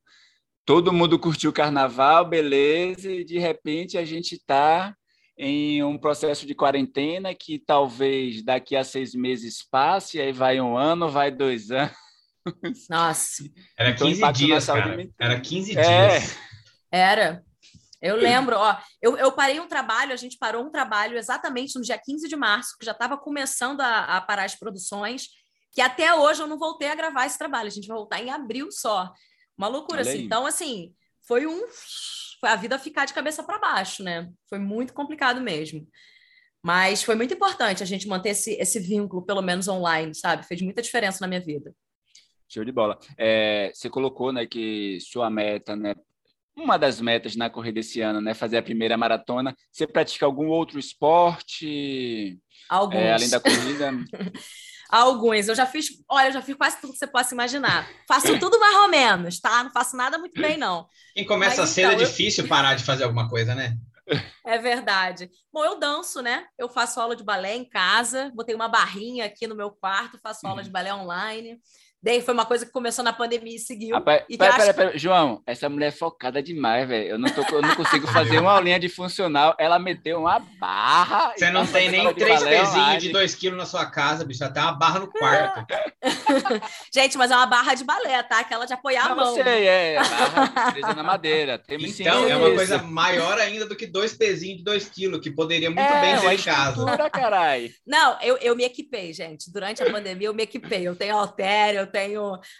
[0.64, 4.94] todo mundo curtiu o carnaval, beleza, e de repente a gente está
[5.38, 10.76] em um processo de quarentena que talvez daqui a seis meses passe, aí vai um
[10.76, 11.92] ano, vai dois anos.
[12.88, 13.42] Nossa.
[13.76, 15.09] Era 15 então, dias, cara.
[15.18, 15.82] Era 15 é.
[15.82, 16.38] dias.
[16.90, 17.44] Era.
[18.00, 21.82] Eu lembro, ó, eu, eu parei um trabalho, a gente parou um trabalho exatamente no
[21.82, 25.28] dia 15 de março, que já estava começando a, a, parar as produções,
[25.72, 28.30] que até hoje eu não voltei a gravar esse trabalho, a gente vai voltar em
[28.30, 29.12] abril só.
[29.56, 30.24] Uma loucura, assim.
[30.24, 30.94] Então, assim,
[31.26, 31.66] foi um.
[32.38, 34.30] Foi a vida ficar de cabeça para baixo, né?
[34.48, 35.88] Foi muito complicado mesmo.
[36.62, 40.46] Mas foi muito importante a gente manter esse, esse vínculo, pelo menos online, sabe?
[40.46, 41.74] Fez muita diferença na minha vida.
[42.48, 42.98] Show de bola.
[43.16, 45.94] É, você colocou né, que sua meta né,
[46.57, 48.33] uma das metas na corrida esse ano, né?
[48.33, 49.55] Fazer a primeira maratona.
[49.71, 52.38] Você pratica algum outro esporte?
[52.69, 52.97] Alguns.
[52.97, 53.92] É, além da corrida?
[54.88, 55.49] Alguns.
[55.49, 57.88] Eu já fiz, olha, eu já fiz quase tudo que você possa imaginar.
[58.07, 59.64] Faço tudo mais ou menos, tá?
[59.64, 60.87] Não faço nada muito bem, não.
[61.12, 62.49] Quem começa Mas, cedo é então, é difícil eu...
[62.49, 63.77] parar de fazer alguma coisa, né?
[64.45, 65.29] É verdade.
[65.53, 66.47] Bom, eu danço, né?
[66.57, 70.47] Eu faço aula de balé em casa, botei uma barrinha aqui no meu quarto, faço
[70.47, 71.61] aula de balé online.
[72.07, 73.97] Daí foi uma coisa que começou na pandemia e seguiu.
[73.97, 77.09] Ah, pera, e pera, pera, pera, João, essa mulher é focada demais, velho.
[77.09, 79.57] Eu, não tô, eu não consigo fazer uma aulinha de funcional.
[79.59, 81.33] Ela meteu uma barra.
[81.37, 84.45] Você não tem nem três pezinhos de dois quilos na sua casa, bicho.
[84.45, 85.66] Até uma barra no quarto.
[86.95, 88.38] Gente, mas é uma barra de balé, tá?
[88.38, 89.37] Aquela de apoiar não, a mão.
[89.37, 89.97] Não sei, é.
[89.97, 91.59] Barra presa na madeira.
[91.59, 95.33] Temos então, é uma coisa maior ainda do que dois pezinhos de dois quilos, que
[95.33, 97.11] poderia muito é, bem ser em casa.
[97.11, 97.73] Carai.
[97.85, 99.51] Não, eu, eu me equipei, gente.
[99.51, 100.87] Durante a pandemia, eu me equipei.
[100.87, 101.95] Eu tenho haltério, eu tenho.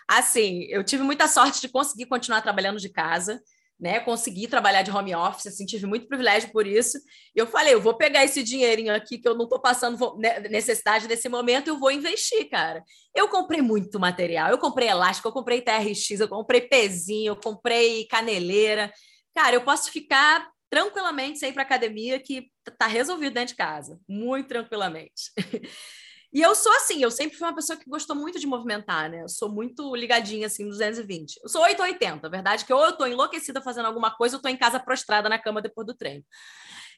[0.09, 3.40] Assim, eu tive muita sorte de conseguir continuar trabalhando de casa,
[3.79, 4.01] né?
[4.01, 6.99] Consegui trabalhar de home office, assim, tive muito privilégio por isso.
[7.35, 11.07] Eu falei, eu vou pegar esse dinheirinho aqui que eu não estou passando né, necessidade
[11.07, 12.83] nesse momento eu vou investir, cara.
[13.14, 18.07] Eu comprei muito material, eu comprei elástico, eu comprei TRX, eu comprei pezinho, eu comprei
[18.07, 18.90] caneleira.
[19.35, 24.01] Cara, eu posso ficar tranquilamente sem ir para academia que tá resolvido dentro de casa,
[24.09, 25.33] muito tranquilamente.
[26.33, 29.23] E eu sou assim, eu sempre fui uma pessoa que gostou muito de movimentar, né?
[29.23, 31.41] Eu sou muito ligadinha, assim, 220.
[31.43, 34.43] Eu sou 880, a verdade é que ou eu tô enlouquecida fazendo alguma coisa, ou
[34.43, 36.25] tô em casa prostrada na cama depois do treino.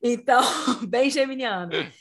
[0.03, 0.41] Então,
[0.88, 1.93] bem geminiana.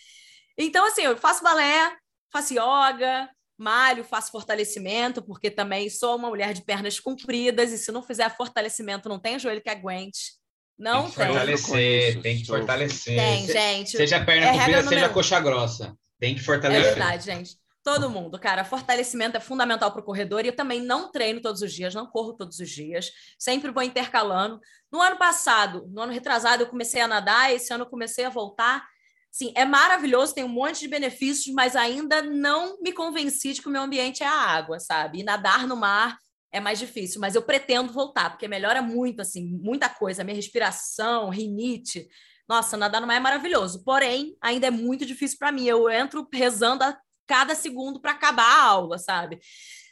[0.58, 1.96] Então, assim, eu faço balé,
[2.32, 7.92] faço yoga, malho, faço fortalecimento, porque também sou uma mulher de pernas compridas, e se
[7.92, 10.38] não fizer fortalecimento, não tem joelho que aguente.
[10.78, 11.12] Não tem.
[11.12, 11.28] Que tem.
[11.28, 13.18] Fortalecer, tem que fortalecer.
[13.18, 13.98] Tem, gente.
[13.98, 15.98] Seja perna é comprida, seja coxa grossa.
[16.20, 16.86] Tem que fortalecer.
[16.86, 17.58] É verdade, gente.
[17.84, 18.66] Todo mundo, cara.
[18.66, 22.06] Fortalecimento é fundamental para o corredor e eu também não treino todos os dias, não
[22.06, 23.12] corro todos os dias.
[23.40, 24.60] Sempre vou intercalando.
[24.92, 28.30] No ano passado, no ano retrasado, eu comecei a nadar, esse ano eu comecei a
[28.30, 28.86] voltar.
[29.32, 33.70] Sim, é maravilhoso, tem um monte de benefícios, mas ainda não me convenci de que
[33.70, 35.20] o meu ambiente é a água, sabe?
[35.20, 36.18] E nadar no mar
[36.52, 40.24] é mais difícil, mas eu pretendo voltar, porque melhora muito, assim, muita coisa.
[40.24, 42.08] Minha respiração, rinite,
[42.48, 45.66] nossa, nadar no mar é maravilhoso, porém, ainda é muito difícil para mim.
[45.66, 49.40] Eu entro rezando a cada segundo para acabar a aula, sabe?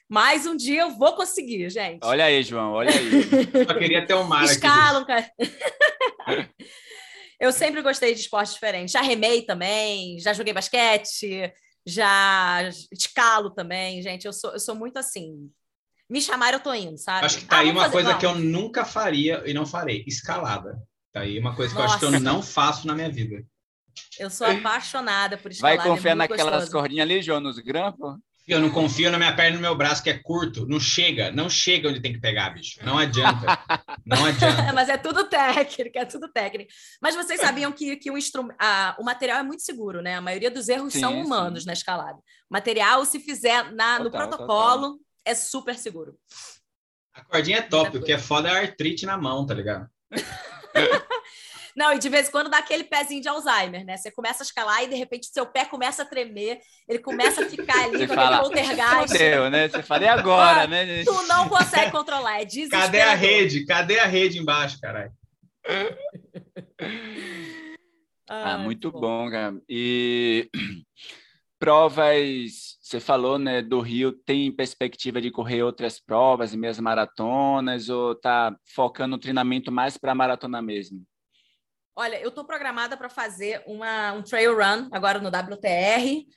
[0.08, 2.00] Mas um dia eu vou conseguir, gente.
[2.04, 3.12] Olha aí, João, olha aí.
[3.68, 5.30] Só queria ter um mar Escalam, cara.
[7.39, 8.94] eu sempre gostei de esportes diferentes.
[8.94, 11.52] Já remei também, já joguei basquete,
[11.86, 14.26] já escalo também, gente.
[14.26, 15.50] Eu sou, eu sou muito assim.
[16.10, 17.26] Me chamaram, eu tô indo, sabe?
[17.26, 20.80] Acho que tá ah, aí uma coisa que eu nunca faria e não farei: escalada.
[21.15, 21.93] Tá aí uma coisa que Nossa.
[21.93, 23.41] eu acho que eu não faço na minha vida.
[24.19, 25.78] Eu sou apaixonada por escalada.
[25.78, 26.71] Vai confiar é naquelas gostoso.
[26.73, 28.17] cordinhas ali, João, nos grampos?
[28.45, 30.67] Eu não confio na minha perna e no meu braço, que é curto.
[30.67, 32.84] Não chega, não chega onde tem que pegar, bicho.
[32.84, 33.45] Não adianta.
[34.06, 34.71] Não adianta.
[34.73, 36.69] Mas é tudo técnico, é tudo técnico.
[37.01, 38.49] Mas vocês sabiam que, que o, instrum...
[38.60, 40.15] ah, o material é muito seguro, né?
[40.15, 41.67] A maioria dos erros sim, são humanos sim.
[41.67, 42.17] na escalada.
[42.17, 44.99] O material, se fizer na, no protocolo, total.
[45.23, 46.15] é super seguro.
[47.13, 49.88] A cordinha é top, o que é foda é a artrite na mão, tá ligado?
[51.76, 53.98] Não, e de vez em quando dá aquele pezinho de Alzheimer, né?
[53.98, 57.50] Você começa a escalar e de repente seu pé começa a tremer, ele começa a
[57.50, 59.12] ficar ali Você com fala, aquele poltergeist.
[59.12, 59.68] Fudeu, né?
[59.68, 61.04] Você fala, e agora, ah, né?
[61.04, 62.92] Tu não consegue controlar, é desesperador.
[62.92, 63.66] Cadê a rede?
[63.66, 65.12] Cadê a rede embaixo, caralho?
[68.30, 69.02] ah, muito bom.
[69.02, 69.56] bom, cara.
[69.68, 70.50] E
[71.60, 78.13] provas, você falou, né, do Rio, tem perspectiva de correr outras provas mesmo maratonas, ou
[78.13, 81.04] tá focando o treinamento mais para maratona mesmo?
[81.95, 86.28] Olha, eu estou programada para fazer uma, um trail run agora no WTR.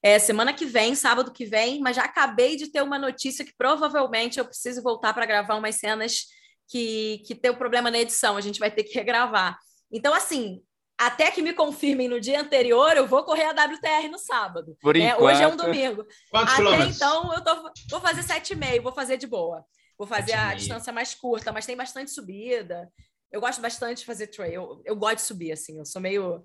[0.00, 3.56] É, semana que vem, sábado que vem, mas já acabei de ter uma notícia que
[3.58, 6.26] provavelmente eu preciso voltar para gravar umas cenas
[6.68, 9.58] que, que tem um problema na edição, a gente vai ter que regravar.
[9.90, 10.62] Então, assim,
[10.98, 14.76] até que me confirmem no dia anterior, eu vou correr a WTR no sábado.
[14.80, 15.22] Por é, enquanto...
[15.22, 16.04] Hoje é um domingo.
[16.28, 16.96] Quantos até quilômetros?
[16.96, 19.64] então, eu tô, vou fazer 7,5, vou fazer de boa.
[19.96, 22.88] Vou fazer a distância mais curta, mas tem bastante subida.
[23.32, 24.52] Eu gosto bastante de fazer trail.
[24.52, 25.78] Eu, eu gosto de subir, assim.
[25.78, 26.44] Eu sou meio.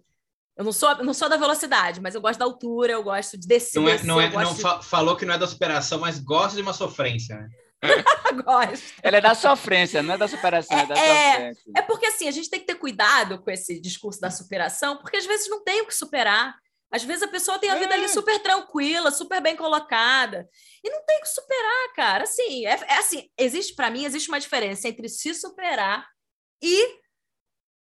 [0.55, 3.47] Eu não sou, não sou da velocidade, mas eu gosto da altura, eu gosto de
[3.47, 3.79] descer.
[3.79, 4.61] Não, é, não, é, não de...
[4.83, 7.47] falou que não é da superação, mas gosta de uma sofrência, né?
[8.43, 8.93] gosto.
[9.01, 11.71] Ela é da sofrência, não é da superação, é, é da é, sofrência.
[11.75, 15.17] É porque, assim, a gente tem que ter cuidado com esse discurso da superação, porque
[15.17, 16.55] às vezes não tem o que superar.
[16.91, 17.97] Às vezes a pessoa tem a vida é.
[17.97, 20.47] ali super tranquila, super bem colocada.
[20.83, 22.23] E não tem o que superar, cara.
[22.23, 26.07] Assim, é, é assim, existe, para mim, existe uma diferença entre se superar
[26.61, 27.02] e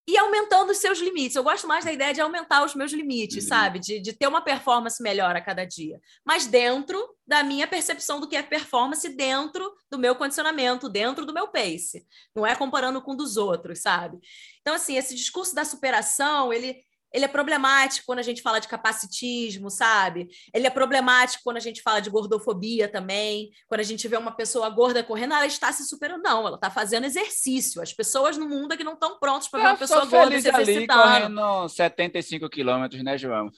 [0.06, 1.34] e aumentando os seus limites.
[1.34, 3.48] Eu gosto mais da ideia de aumentar os meus limites, uhum.
[3.48, 3.78] sabe?
[3.80, 6.00] De, de ter uma performance melhor a cada dia.
[6.24, 11.34] Mas dentro da minha percepção do que é performance, dentro do meu condicionamento, dentro do
[11.34, 12.06] meu pace.
[12.34, 14.18] Não é comparando com dos outros, sabe?
[14.60, 18.68] Então, assim, esse discurso da superação, ele, ele é problemático quando a gente fala de
[18.68, 20.28] capacitismo, sabe?
[20.52, 23.50] Ele é problemático quando a gente fala de gordofobia também.
[23.68, 26.22] Quando a gente vê uma pessoa gorda correndo, ela está se superando.
[26.22, 27.80] Não, ela está fazendo exercício.
[27.80, 30.48] As pessoas no mundo é que não estão prontas para ver uma pessoa gorda se
[30.48, 31.00] exercitando.
[31.00, 33.50] Ali correndo 75 quilômetros, né, João?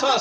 [0.00, 0.18] Só,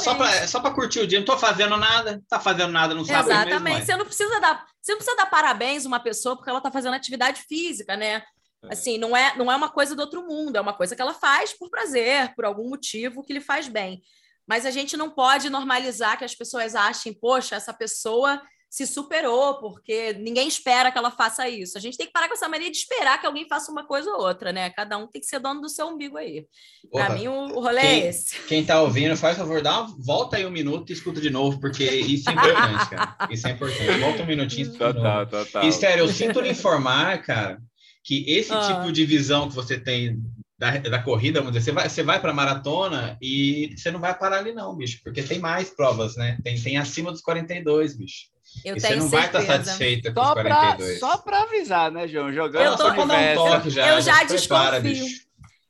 [0.48, 3.64] só para curtir o dia, não estou fazendo nada, está fazendo nada, não sabe Exatamente.
[3.64, 6.60] Mesmo, você não precisa dar, você não precisa dar parabéns a uma pessoa porque ela
[6.60, 8.24] está fazendo atividade física, né?
[8.70, 8.74] É.
[8.74, 11.14] Assim, não é, não é uma coisa do outro mundo, é uma coisa que ela
[11.14, 14.02] faz por prazer, por algum motivo que lhe faz bem.
[14.48, 18.42] Mas a gente não pode normalizar que as pessoas achem, poxa, essa pessoa
[18.76, 21.78] se superou, porque ninguém espera que ela faça isso.
[21.78, 24.12] A gente tem que parar com essa mania de esperar que alguém faça uma coisa
[24.12, 24.70] ou outra, né?
[24.70, 26.46] Cada um tem que ser dono do seu umbigo aí.
[26.92, 28.38] Para mim, o, rolê quem, é esse.
[28.48, 31.58] Quem está ouvindo, faz favor, dá uma, volta aí um minuto e escuta de novo,
[31.58, 33.16] porque isso é importante, cara.
[33.32, 34.00] Isso é importante.
[34.00, 35.64] Volta um minutinho e escuta total, total.
[35.64, 37.62] E, sério, eu sinto lhe informar, cara,
[38.06, 38.62] que esse ah.
[38.62, 40.22] tipo de visão que você tem
[40.58, 44.18] da, da corrida, vamos dizer, você vai, você vai para maratona e você não vai
[44.18, 46.38] parar ali não, bicho, porque tem mais provas, né?
[46.44, 48.28] Tem, tem acima dos 42, bicho.
[48.64, 49.10] Eu e você não certeza.
[49.10, 51.00] vai estar satisfeita com só os 42.
[51.00, 52.32] Pra, só para avisar, né, João?
[52.32, 54.82] Jogando eu tô, um toque já, eu já, já desconfio.
[54.82, 55.26] Bicho.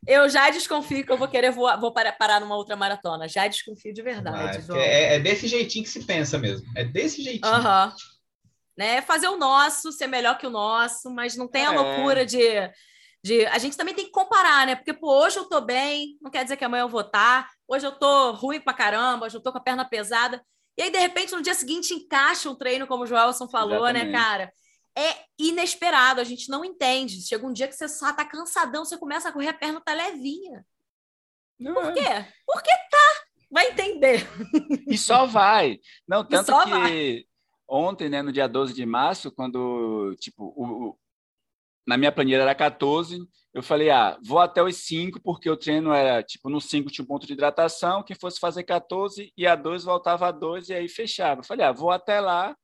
[0.08, 3.28] Eu já desconfio que eu vou querer vou, vou parar, parar numa outra maratona.
[3.28, 4.71] Já desconfio de verdade.
[4.74, 6.67] é, é, desse jeitinho que se pensa mesmo.
[6.76, 7.52] É desse jeitinho.
[7.52, 7.91] Aham.
[8.78, 9.02] Né?
[9.02, 11.78] Fazer o nosso, ser melhor que o nosso, mas não tem a é.
[11.78, 12.70] loucura de
[13.26, 14.76] de a gente também tem que comparar, né?
[14.76, 17.44] Porque pô, hoje eu tô bem, não quer dizer que amanhã eu vou estar.
[17.44, 17.50] Tá.
[17.68, 20.46] Hoje eu tô ruim pra caramba, hoje eu tô com a perna pesada.
[20.78, 24.02] E aí de repente no dia seguinte encaixa um treino como o Joelson falou, né,
[24.02, 24.12] Exatamente.
[24.12, 24.54] né, cara?
[24.96, 27.26] É inesperado, a gente não entende.
[27.26, 29.94] Chega um dia que você só tá cansadão, você começa a correr, a perna tá
[29.94, 30.64] levinha.
[31.60, 31.94] Não Por é.
[31.94, 32.34] quê?
[32.46, 33.24] Porque tá.
[33.50, 34.28] Vai entender.
[34.88, 35.80] E só vai.
[36.08, 37.24] Não, tanto que vai.
[37.67, 40.97] Ontem, né, no dia 12 de março, quando, tipo, o,
[41.86, 43.19] na minha planilha era 14,
[43.54, 47.04] eu falei, ah, vou até os 5, porque o treino era, tipo, no 5 tinha
[47.04, 50.73] um ponto de hidratação, quem fosse fazer 14, e a 2 voltava a 2, e
[50.73, 51.41] aí fechava.
[51.41, 52.56] Eu falei, ah, vou até lá,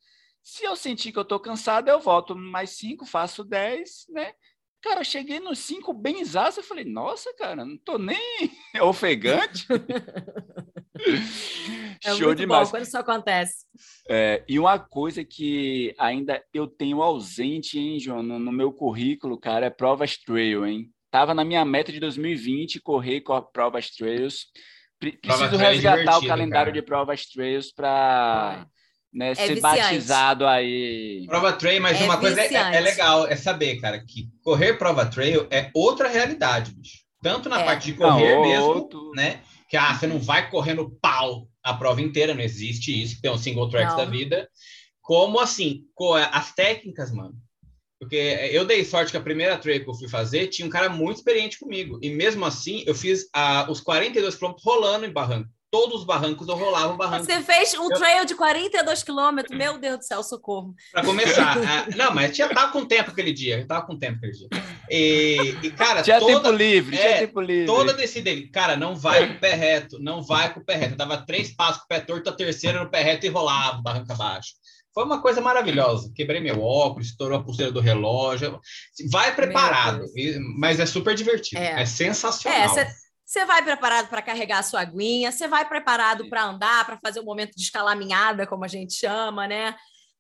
[0.43, 4.33] se eu sentir que eu estou cansado, eu volto mais 5, faço 10, né?
[4.81, 8.17] Cara, eu cheguei nos 5 bem exato, eu falei, nossa, cara, não tô nem
[8.81, 9.67] ofegante.
[12.03, 12.67] É Show muito demais.
[12.67, 13.65] bom quando isso acontece.
[14.09, 19.39] É, e uma coisa que ainda eu tenho ausente, hein, João, no, no meu currículo,
[19.39, 20.89] cara, é provas trail, hein?
[21.11, 24.47] Tava na minha meta de 2020 correr com a provas trails.
[24.99, 26.81] Preciso resgatar o calendário cara.
[26.81, 28.65] de provas trails para
[29.13, 29.61] né, é ser viciante.
[29.61, 31.25] batizado aí.
[31.27, 35.05] Prova trail, mas é uma coisa é, é, legal, é saber, cara, que correr prova
[35.05, 36.99] trail é outra realidade, bicho.
[37.21, 37.65] Tanto na é.
[37.65, 39.11] parte de correr não, mesmo, outro...
[39.15, 39.41] né?
[39.69, 43.31] Que ah, você não vai correr no pau a prova inteira, não existe isso, tem
[43.31, 44.49] um single track da vida.
[45.01, 45.83] Como assim,
[46.31, 47.35] as técnicas, mano.
[47.99, 48.15] Porque
[48.51, 51.17] eu dei sorte que a primeira trail que eu fui fazer tinha um cara muito
[51.17, 51.99] experiente comigo.
[52.01, 56.47] E mesmo assim, eu fiz ah, os 42 quilômetros rolando em barranco todos os barrancos
[56.49, 57.25] eu rolava o barranco.
[57.25, 57.97] Você fez um eu...
[57.97, 60.75] trail de 42 quilômetros, meu Deus do céu, socorro.
[60.91, 61.57] Para começar.
[61.57, 64.49] uh, não, mas tinha tava com tempo aquele dia, eu tava com tempo aquele dia.
[64.93, 67.65] E, e cara, tinha toda, tempo livre, é, tinha tempo livre.
[67.65, 70.75] Toda descida dele, cara, não vai com o pé reto, não vai com o pé
[70.75, 70.93] reto.
[70.93, 73.81] Eu dava três passos com o pé torto, a terceira no pé reto e rolava
[73.81, 74.51] barranco abaixo.
[74.93, 76.11] Foi uma coisa maravilhosa.
[76.13, 78.59] Quebrei meu óculos, estourou a pulseira do relógio.
[79.09, 80.03] Vai preparado,
[80.57, 81.61] mas é super divertido.
[81.61, 82.77] É, é sensacional.
[82.77, 82.91] É,
[83.25, 87.21] você vai preparado para carregar a sua aguinha, você vai preparado para andar, para fazer
[87.21, 89.73] o um momento de escalaminhada, como a gente chama, né?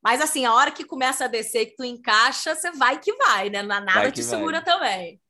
[0.03, 3.49] Mas assim, a hora que começa a descer, que tu encaixa, você vai que vai,
[3.49, 3.61] né?
[3.61, 4.65] Nada te segura vai.
[4.65, 5.21] também.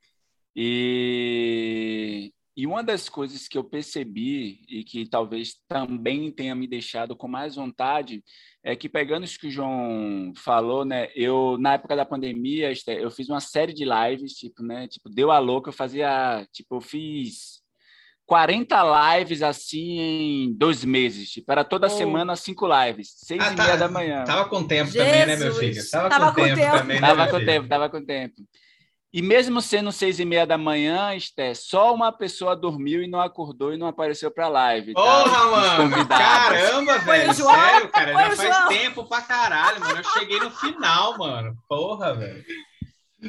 [0.55, 2.31] E...
[2.55, 7.27] e uma das coisas que eu percebi e que talvez também tenha me deixado com
[7.27, 8.23] mais vontade
[8.63, 11.09] é que pegando isso que o João falou, né?
[11.15, 14.87] Eu na época da pandemia, eu fiz uma série de lives, tipo, né?
[14.87, 17.60] Tipo, deu a louca, eu fazia, tipo, eu fiz
[18.31, 21.29] 40 lives assim em dois meses.
[21.29, 21.89] Tipo, era toda oh.
[21.89, 23.63] semana cinco lives, seis ah, e tá.
[23.65, 24.23] meia da manhã.
[24.23, 25.05] Tava com tempo Jesus.
[25.05, 25.89] também, né, meu filho?
[25.91, 27.45] Tava, tava com, com, tempo, tempo também, né, Tava com filho?
[27.45, 28.35] tempo, tava com tempo.
[29.13, 33.19] E mesmo sendo seis e meia da manhã, Esté, só uma pessoa dormiu e não
[33.19, 34.93] acordou e não apareceu para live.
[34.93, 35.01] Tá?
[35.01, 36.07] Porra, mano!
[36.07, 37.33] Caramba, velho!
[37.33, 38.67] Sério, cara, já faz João.
[38.69, 39.97] tempo pra caralho, mano.
[39.97, 41.53] Eu cheguei no final, mano.
[41.67, 42.45] Porra, velho.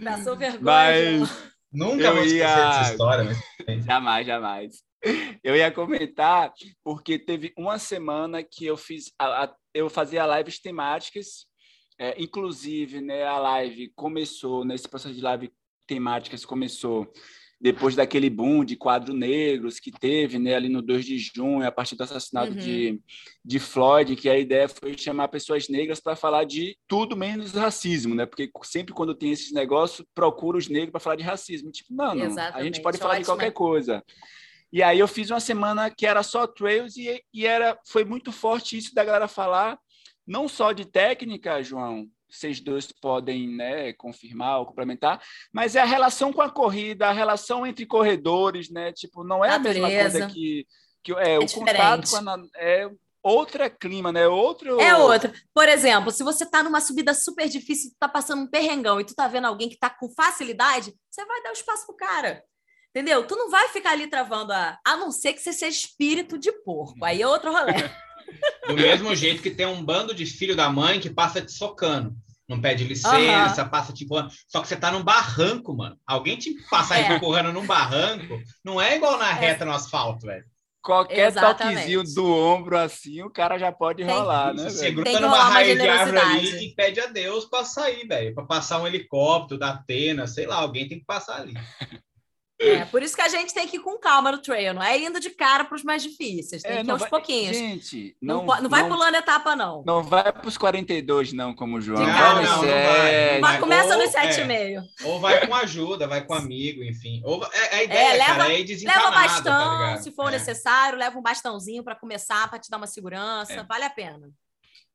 [0.05, 0.61] Passou vergonha.
[0.63, 1.53] Mas...
[1.73, 2.55] Nunca eu vou esquecer ia...
[2.55, 3.39] dessa história, mas...
[3.85, 4.92] Jamais, jamais.
[5.43, 6.53] Eu ia comentar
[6.85, 11.47] porque teve uma semana que eu fiz, a, a, eu fazia lives temáticas,
[11.99, 15.53] é, inclusive, né, a live começou, nesse processo de live
[15.87, 17.13] temáticas começou
[17.63, 21.71] depois daquele boom de quadros negros que teve né, ali no 2 de junho, a
[21.71, 22.59] partir do assassinato uhum.
[22.59, 23.01] de,
[23.45, 28.17] de Floyd, que a ideia foi chamar pessoas negras para falar de tudo menos racismo,
[28.17, 28.27] né?
[28.27, 31.71] Porque sempre quando tem esses negócios, procura os negros para falar de racismo.
[31.71, 34.03] Tipo, não, não a gente pode falar de qualquer coisa.
[34.73, 38.33] E aí eu fiz uma semana que era só trails e, e era foi muito
[38.33, 39.79] forte isso da galera falar
[40.27, 45.21] não só de técnica, João, vocês dois podem né, confirmar ou complementar,
[45.53, 48.93] mas é a relação com a corrida, a relação entre corredores, né?
[48.93, 49.79] Tipo, não é Natureza.
[49.79, 50.67] a mesma coisa que,
[51.03, 51.77] que é, é o diferente.
[51.77, 52.89] contato com a, é
[53.23, 54.27] outra clima, né?
[54.27, 55.33] Outro É outro.
[55.53, 59.05] Por exemplo, se você tá numa subida super difícil, tu tá passando um perrengão e
[59.05, 62.43] tu tá vendo alguém que tá com facilidade, você vai dar o espaço pro cara.
[62.95, 63.27] Entendeu?
[63.27, 64.79] Tu não vai ficar ali travando a.
[64.87, 67.03] A não ser que você seja espírito de porco.
[67.05, 67.73] Aí é outro rolê.
[68.69, 72.15] Do mesmo jeito que tem um bando de filho da mãe que passa te socando.
[72.49, 73.69] Não pede licença, uhum.
[73.69, 74.31] passa te empurrando.
[74.47, 75.99] Só que você tá num barranco, mano.
[76.07, 77.17] Alguém te passar é.
[77.17, 79.33] empurrando num barranco não é igual na é.
[79.33, 79.67] reta é.
[79.67, 80.45] no asfalto, velho.
[80.83, 81.77] Qualquer Exatamente.
[81.77, 84.65] toquezinho do ombro assim, o cara já pode tem, rolar, né?
[84.65, 88.35] Você gruda numa raiz de árvore ali e pede a Deus para sair, velho.
[88.35, 91.55] Para passar um helicóptero da Atena, sei lá, alguém tem que passar ali.
[92.63, 94.99] É, por isso que a gente tem que ir com calma no trail, não é
[94.99, 97.57] indo de cara para os mais difíceis, tem é, que ir aos vai, pouquinhos.
[97.57, 99.83] Gente, não, não, não vai não, pulando etapa, não.
[99.85, 102.01] Não vai para os 42, não, como o João.
[102.01, 103.41] Não, não, não, vai.
[103.41, 104.51] Mas começa nos 7,5.
[104.51, 107.21] É, ou vai com ajuda, vai com amigo, enfim.
[107.25, 110.33] Ou, é, a ideia, é, leva, cara, é Leva bastão, tá se for é.
[110.33, 113.63] necessário, leva um bastãozinho para começar, para te dar uma segurança, é.
[113.65, 114.31] vale a pena.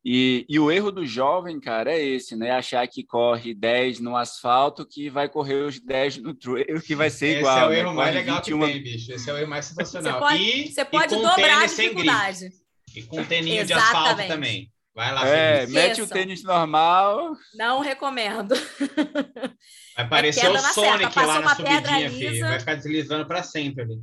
[0.09, 2.51] E, e, o erro do jovem, cara, é esse, né?
[2.51, 7.09] Achar que corre 10 no asfalto, que vai correr os 10 no trail, que vai
[7.09, 7.57] ser esse igual.
[7.57, 7.79] Esse é o né?
[7.79, 8.59] erro mais legal 21...
[8.59, 9.11] que tem, bicho.
[9.11, 10.13] Esse é o erro mais sensacional.
[10.13, 12.49] Você pode, e, você pode e dobrar a dificuldade.
[12.95, 14.71] E com teninho de asfalto também.
[14.95, 17.35] Vai lá, é, mete o tênis normal.
[17.53, 18.55] Não recomendo.
[19.97, 22.47] Vai parecer o Sonic lá na subidinha, filho.
[22.47, 24.01] Vai ficar deslizando para sempre ali.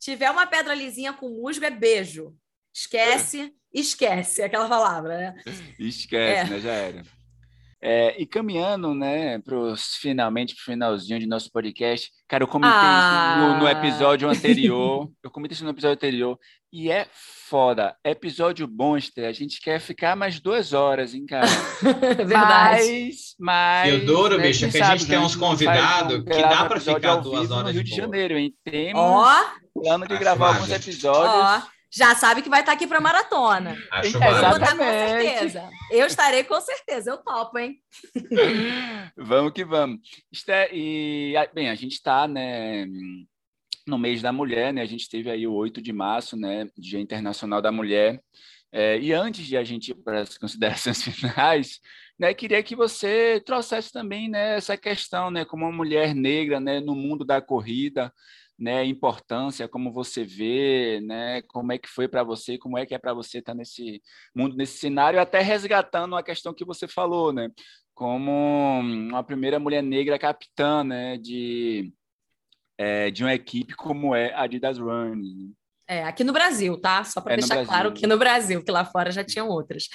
[0.00, 2.34] Tiver uma pedra lisinha com musgo, é beijo.
[2.76, 5.34] Esquece esquece aquela palavra, né?
[5.78, 6.44] Esquece, é.
[6.44, 6.60] né?
[6.60, 7.02] Já era.
[7.80, 12.74] É, e caminhando, né, pros, finalmente para o finalzinho de nosso podcast, cara, eu comentei
[12.74, 13.36] ah.
[13.36, 16.38] isso no, no, episódio anterior, eu comentei isso no episódio anterior,
[16.72, 17.94] e é foda.
[18.02, 21.46] Episódio bom, Esther, a gente quer ficar mais duas horas, hein, cara?
[22.16, 22.82] Verdade.
[22.82, 26.80] Mas, mas Teodoro, né, bicho, é que a gente tem uns convidados que dá para
[26.80, 28.54] ficar duas horas no Rio de, de Janeiro, hein?
[28.64, 29.80] Temos oh.
[29.80, 31.62] plano de Acho gravar alguns episódios.
[31.62, 33.76] Oh já sabe que vai estar aqui para maratona.
[33.90, 34.76] Acho Exatamente.
[34.76, 35.70] com certeza.
[35.90, 37.80] Eu estarei com certeza, eu topo, hein?
[39.16, 40.00] vamos que vamos.
[40.72, 42.86] E, bem, a gente está, né,
[43.86, 44.82] no mês da mulher, né?
[44.82, 48.20] A gente teve aí o 8 de março, né, Dia Internacional da Mulher.
[48.72, 51.80] É, e antes de a gente ir para as considerações finais,
[52.18, 56.80] né, queria que você trouxesse também né, essa questão, né, como uma mulher negra né,
[56.80, 58.12] no mundo da corrida,
[58.58, 62.94] né, importância, como você vê, né, como é que foi para você, como é que
[62.94, 64.02] é para você estar tá nesse
[64.34, 67.50] mundo, nesse cenário, até resgatando a questão que você falou, né,
[67.94, 71.92] como uma primeira mulher negra capitã, né, de,
[72.78, 75.54] é, de uma equipe como é a Adidas Running.
[75.88, 77.04] É, aqui no Brasil, tá?
[77.04, 79.88] Só para é deixar claro que no Brasil, que lá fora já tinham outras.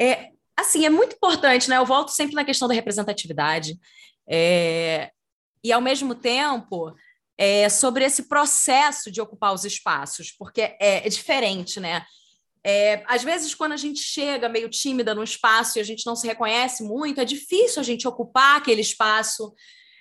[0.00, 1.76] É, assim, é muito importante, né?
[1.76, 3.78] Eu volto sempre na questão da representatividade.
[4.26, 5.10] É,
[5.62, 6.94] e, ao mesmo tempo,
[7.38, 12.04] é, sobre esse processo de ocupar os espaços, porque é, é diferente, né?
[12.64, 16.16] É, às vezes, quando a gente chega meio tímida num espaço e a gente não
[16.16, 19.54] se reconhece muito, é difícil a gente ocupar aquele espaço,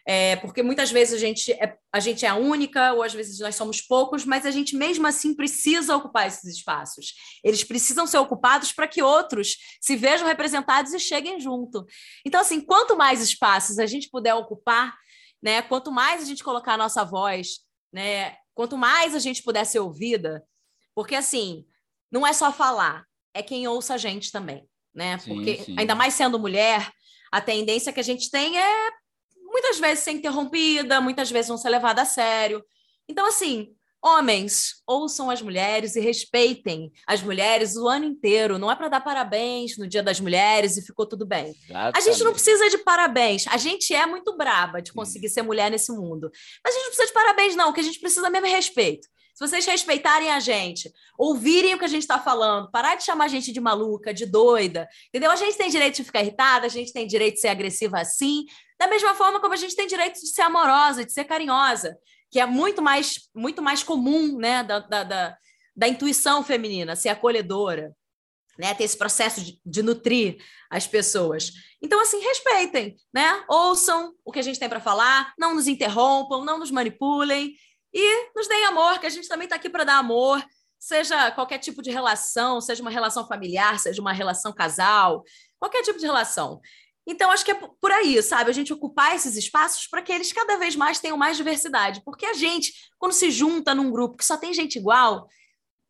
[0.06, 3.40] é, porque muitas vezes a gente, é, a gente é a única, ou às vezes
[3.40, 7.14] nós somos poucos, mas a gente mesmo assim precisa ocupar esses espaços.
[7.44, 11.86] Eles precisam ser ocupados para que outros se vejam representados e cheguem junto.
[12.26, 14.96] Então, assim, quanto mais espaços a gente puder ocupar,
[15.42, 15.62] né?
[15.62, 17.60] Quanto mais a gente colocar a nossa voz,
[17.92, 18.36] né?
[18.54, 20.44] Quanto mais a gente puder ser ouvida,
[20.96, 21.66] porque assim,
[22.12, 25.18] não é só falar, é quem ouça a gente também, né?
[25.20, 25.76] Sim, porque sim.
[25.78, 26.92] ainda mais sendo mulher,
[27.32, 28.92] a tendência que a gente tem é
[29.36, 32.64] muitas vezes ser interrompida, muitas vezes não ser levada a sério.
[33.08, 33.76] Então, assim,
[34.08, 38.58] Homens, ouçam as mulheres e respeitem as mulheres o ano inteiro.
[38.58, 41.54] Não é para dar parabéns no Dia das Mulheres e ficou tudo bem.
[41.66, 41.98] Exatamente.
[41.98, 43.46] A gente não precisa de parabéns.
[43.48, 46.32] A gente é muito braba de conseguir ser mulher nesse mundo.
[46.64, 47.70] Mas a gente não precisa de parabéns, não.
[47.70, 49.10] O que a gente precisa mesmo é respeito.
[49.34, 53.26] Se vocês respeitarem a gente, ouvirem o que a gente está falando, parar de chamar
[53.26, 55.30] a gente de maluca, de doida, entendeu?
[55.30, 58.46] A gente tem direito de ficar irritada, a gente tem direito de ser agressiva assim,
[58.80, 61.96] da mesma forma como a gente tem direito de ser amorosa, de ser carinhosa
[62.32, 65.38] que é muito mais, muito mais comum né, da, da, da,
[65.76, 67.96] da intuição feminina, ser acolhedora,
[68.58, 70.38] né, ter esse processo de, de, nutrir
[70.70, 71.52] as pessoas.
[71.82, 73.44] Então, assim, respeitem, né?
[73.48, 77.54] Ouçam o que a gente tem para falar, não nos interrompam, não nos manipulem
[77.94, 80.44] e nos deem amor, que a gente também está aqui para dar amor,
[80.80, 85.24] seja qualquer tipo de relação, seja uma relação familiar, seja uma relação casal,
[85.60, 86.60] qualquer tipo de relação.
[87.08, 88.50] Então, acho que é por aí, sabe?
[88.50, 92.02] A gente ocupar esses espaços para que eles cada vez mais tenham mais diversidade.
[92.04, 95.26] Porque a gente, quando se junta num grupo que só tem gente igual,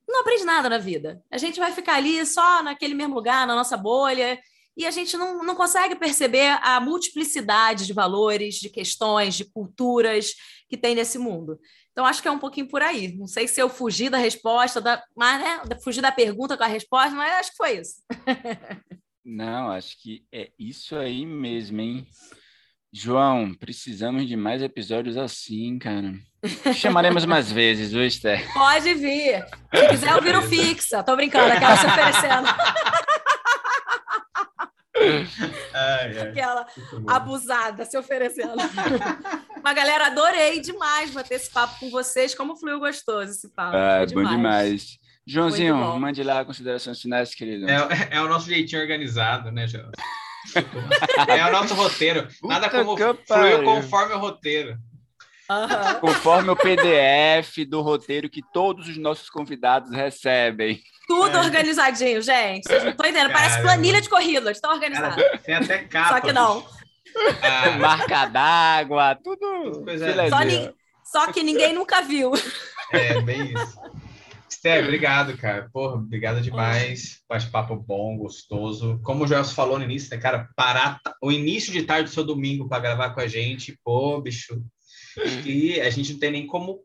[0.07, 1.19] não aprende nada na vida.
[1.31, 4.39] A gente vai ficar ali só naquele mesmo lugar, na nossa bolha,
[4.77, 10.35] e a gente não, não consegue perceber a multiplicidade de valores, de questões, de culturas
[10.69, 11.59] que tem nesse mundo.
[11.91, 13.17] Então, acho que é um pouquinho por aí.
[13.17, 16.67] Não sei se eu fugi da resposta, da, mas, né, fugi da pergunta com a
[16.67, 18.03] resposta, mas acho que foi isso.
[19.29, 22.07] Não, acho que é isso aí mesmo, hein?
[22.93, 26.13] João, precisamos de mais episódios assim, cara.
[26.73, 28.47] Chamaremos mais vezes, viu, Esther?
[28.53, 29.45] Pode vir.
[29.75, 31.03] Se quiser, eu viro fixa.
[31.03, 32.47] Tô brincando, aquela se oferecendo.
[35.73, 36.29] Ai, ai.
[36.29, 36.65] Aquela
[37.05, 38.55] abusada se oferecendo.
[39.61, 42.33] Mas, galera, adorei demais bater esse papo com vocês.
[42.33, 43.75] Como fluiu gostoso esse papo.
[43.75, 44.97] Ah, bom demais.
[45.27, 47.69] Joãozinho, mande lá considerações finais, querido.
[47.69, 47.75] É,
[48.17, 49.91] é o nosso jeitinho organizado, né, João?
[51.27, 52.25] é o nosso roteiro.
[52.41, 54.77] Nada como fluir conforme o roteiro.
[55.49, 55.99] Uhum.
[56.01, 60.81] Conforme o PDF do roteiro que todos os nossos convidados recebem.
[61.07, 61.39] Tudo é.
[61.39, 62.67] organizadinho, gente.
[62.67, 63.31] Vocês não estão entendendo.
[63.31, 65.23] Parece planilha de corrida, estão organizados.
[65.45, 66.15] Tem até capa.
[66.15, 66.65] Só que não.
[67.41, 67.69] Ah.
[67.79, 69.85] Marca d'água, tudo.
[70.29, 70.73] Só, ni...
[71.03, 72.33] Só que ninguém nunca viu.
[72.91, 74.06] É, bem isso.
[74.57, 75.69] Sté, obrigado, cara.
[75.71, 77.19] Porra, obrigado demais.
[77.29, 78.99] Bate-papo bom, gostoso.
[79.03, 82.23] Como o Gelson falou no início, né, cara, parar o início de tarde do seu
[82.23, 84.59] domingo para gravar com a gente, pô, bicho.
[85.45, 86.79] E a gente não tem nem como,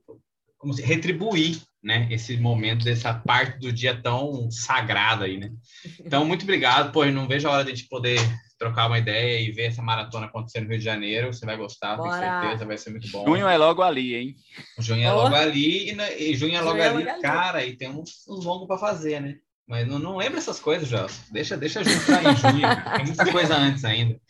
[0.58, 5.50] como retribuir, né, esse momento dessa parte do dia tão sagrada aí, né?
[5.98, 6.92] Então, muito obrigado.
[6.92, 8.18] Pô, eu não vejo a hora de a gente poder
[8.62, 11.32] trocar uma ideia e ver essa maratona acontecer no Rio de Janeiro.
[11.32, 12.18] Você vai gostar, Bora.
[12.18, 13.24] tenho certeza, vai ser muito bom.
[13.24, 14.36] Junho é logo ali, hein?
[14.78, 17.70] Junho é logo ali e, e junho é logo junho ali, é logo cara, ali.
[17.70, 19.36] e tem uns, uns longos para fazer, né?
[19.66, 21.06] Mas não, não lembra essas coisas, já.
[21.30, 22.68] Deixa, deixa junto em junho.
[22.96, 24.20] Tem muita coisa antes ainda.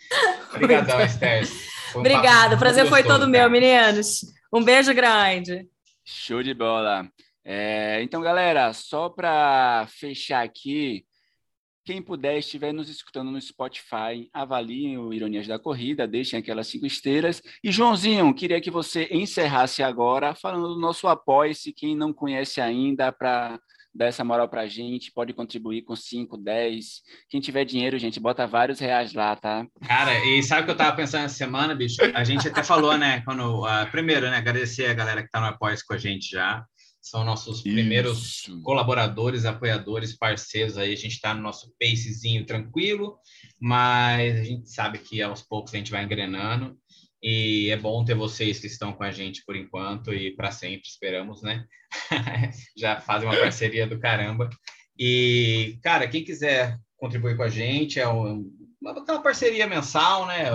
[0.55, 1.49] Obrigadão, Esther.
[1.95, 3.27] Um Obrigada, o prazer foi todo cara.
[3.27, 4.21] meu, meninos.
[4.53, 5.67] Um beijo grande.
[6.05, 7.07] Show de bola.
[7.45, 11.05] É, então, galera, só para fechar aqui,
[11.85, 16.87] quem puder, estiver nos escutando no Spotify, avaliem o Ironias da Corrida, deixem aquelas cinco
[16.87, 17.43] esteiras.
[17.63, 23.11] E, Joãozinho, queria que você encerrasse agora falando do nosso apoia-se, quem não conhece ainda,
[23.11, 23.59] para
[23.95, 27.03] dar essa moral para a gente, pode contribuir com 5, 10.
[27.29, 29.67] Quem tiver dinheiro, gente, bota vários reais lá, tá?
[29.87, 31.97] Cara, e sabe o que eu tava pensando essa semana, bicho?
[32.15, 33.21] A gente até falou, né?
[33.25, 34.39] Quando, uh, primeiro, né?
[34.39, 36.65] Agradecer a galera que tá no apoio com a gente já.
[37.03, 37.65] São nossos Isso.
[37.65, 40.93] primeiros colaboradores, apoiadores, parceiros aí.
[40.93, 43.19] A gente está no nosso pacezinho tranquilo,
[43.61, 46.79] mas a gente sabe que aos poucos a gente vai engrenando.
[47.21, 50.89] E é bom ter vocês que estão com a gente por enquanto e para sempre,
[50.89, 51.65] esperamos, né?
[52.77, 54.49] Já fazem uma parceria do caramba.
[54.97, 58.45] E, cara, quem quiser contribuir com a gente, é uma,
[58.81, 60.51] uma parceria mensal, né?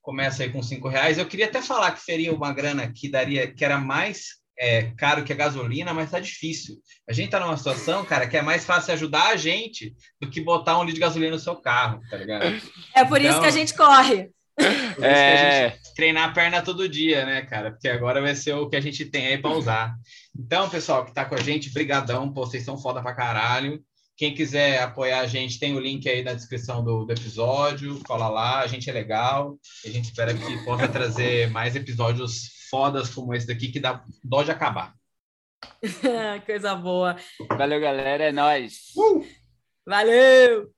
[0.00, 1.18] Começa aí com cinco reais.
[1.18, 5.24] Eu queria até falar que seria uma grana que daria, que era mais é, caro
[5.24, 6.76] que a gasolina, mas tá difícil.
[7.08, 10.40] A gente tá numa situação, cara, que é mais fácil ajudar a gente do que
[10.40, 12.44] botar um litro de gasolina no seu carro, tá ligado?
[12.94, 14.30] É por então, isso que a então, gente corre.
[15.02, 15.70] É...
[15.96, 17.70] treinar a perna todo dia, né, cara?
[17.70, 19.94] Porque agora vai ser o que a gente tem aí para usar.
[20.38, 23.82] Então, pessoal que tá com a gente, brigadão, pô, vocês são foda pra caralho.
[24.16, 27.98] Quem quiser apoiar a gente, tem o link aí na descrição do, do episódio.
[28.04, 29.58] Cola lá, a gente é legal.
[29.84, 34.42] a gente espera que possa trazer mais episódios fodas como esse daqui, que dá dó
[34.42, 34.94] de acabar.
[36.46, 37.16] Coisa boa.
[37.50, 38.24] Valeu, galera.
[38.24, 38.94] É nóis.
[38.96, 39.22] Uh!
[39.86, 40.72] Valeu!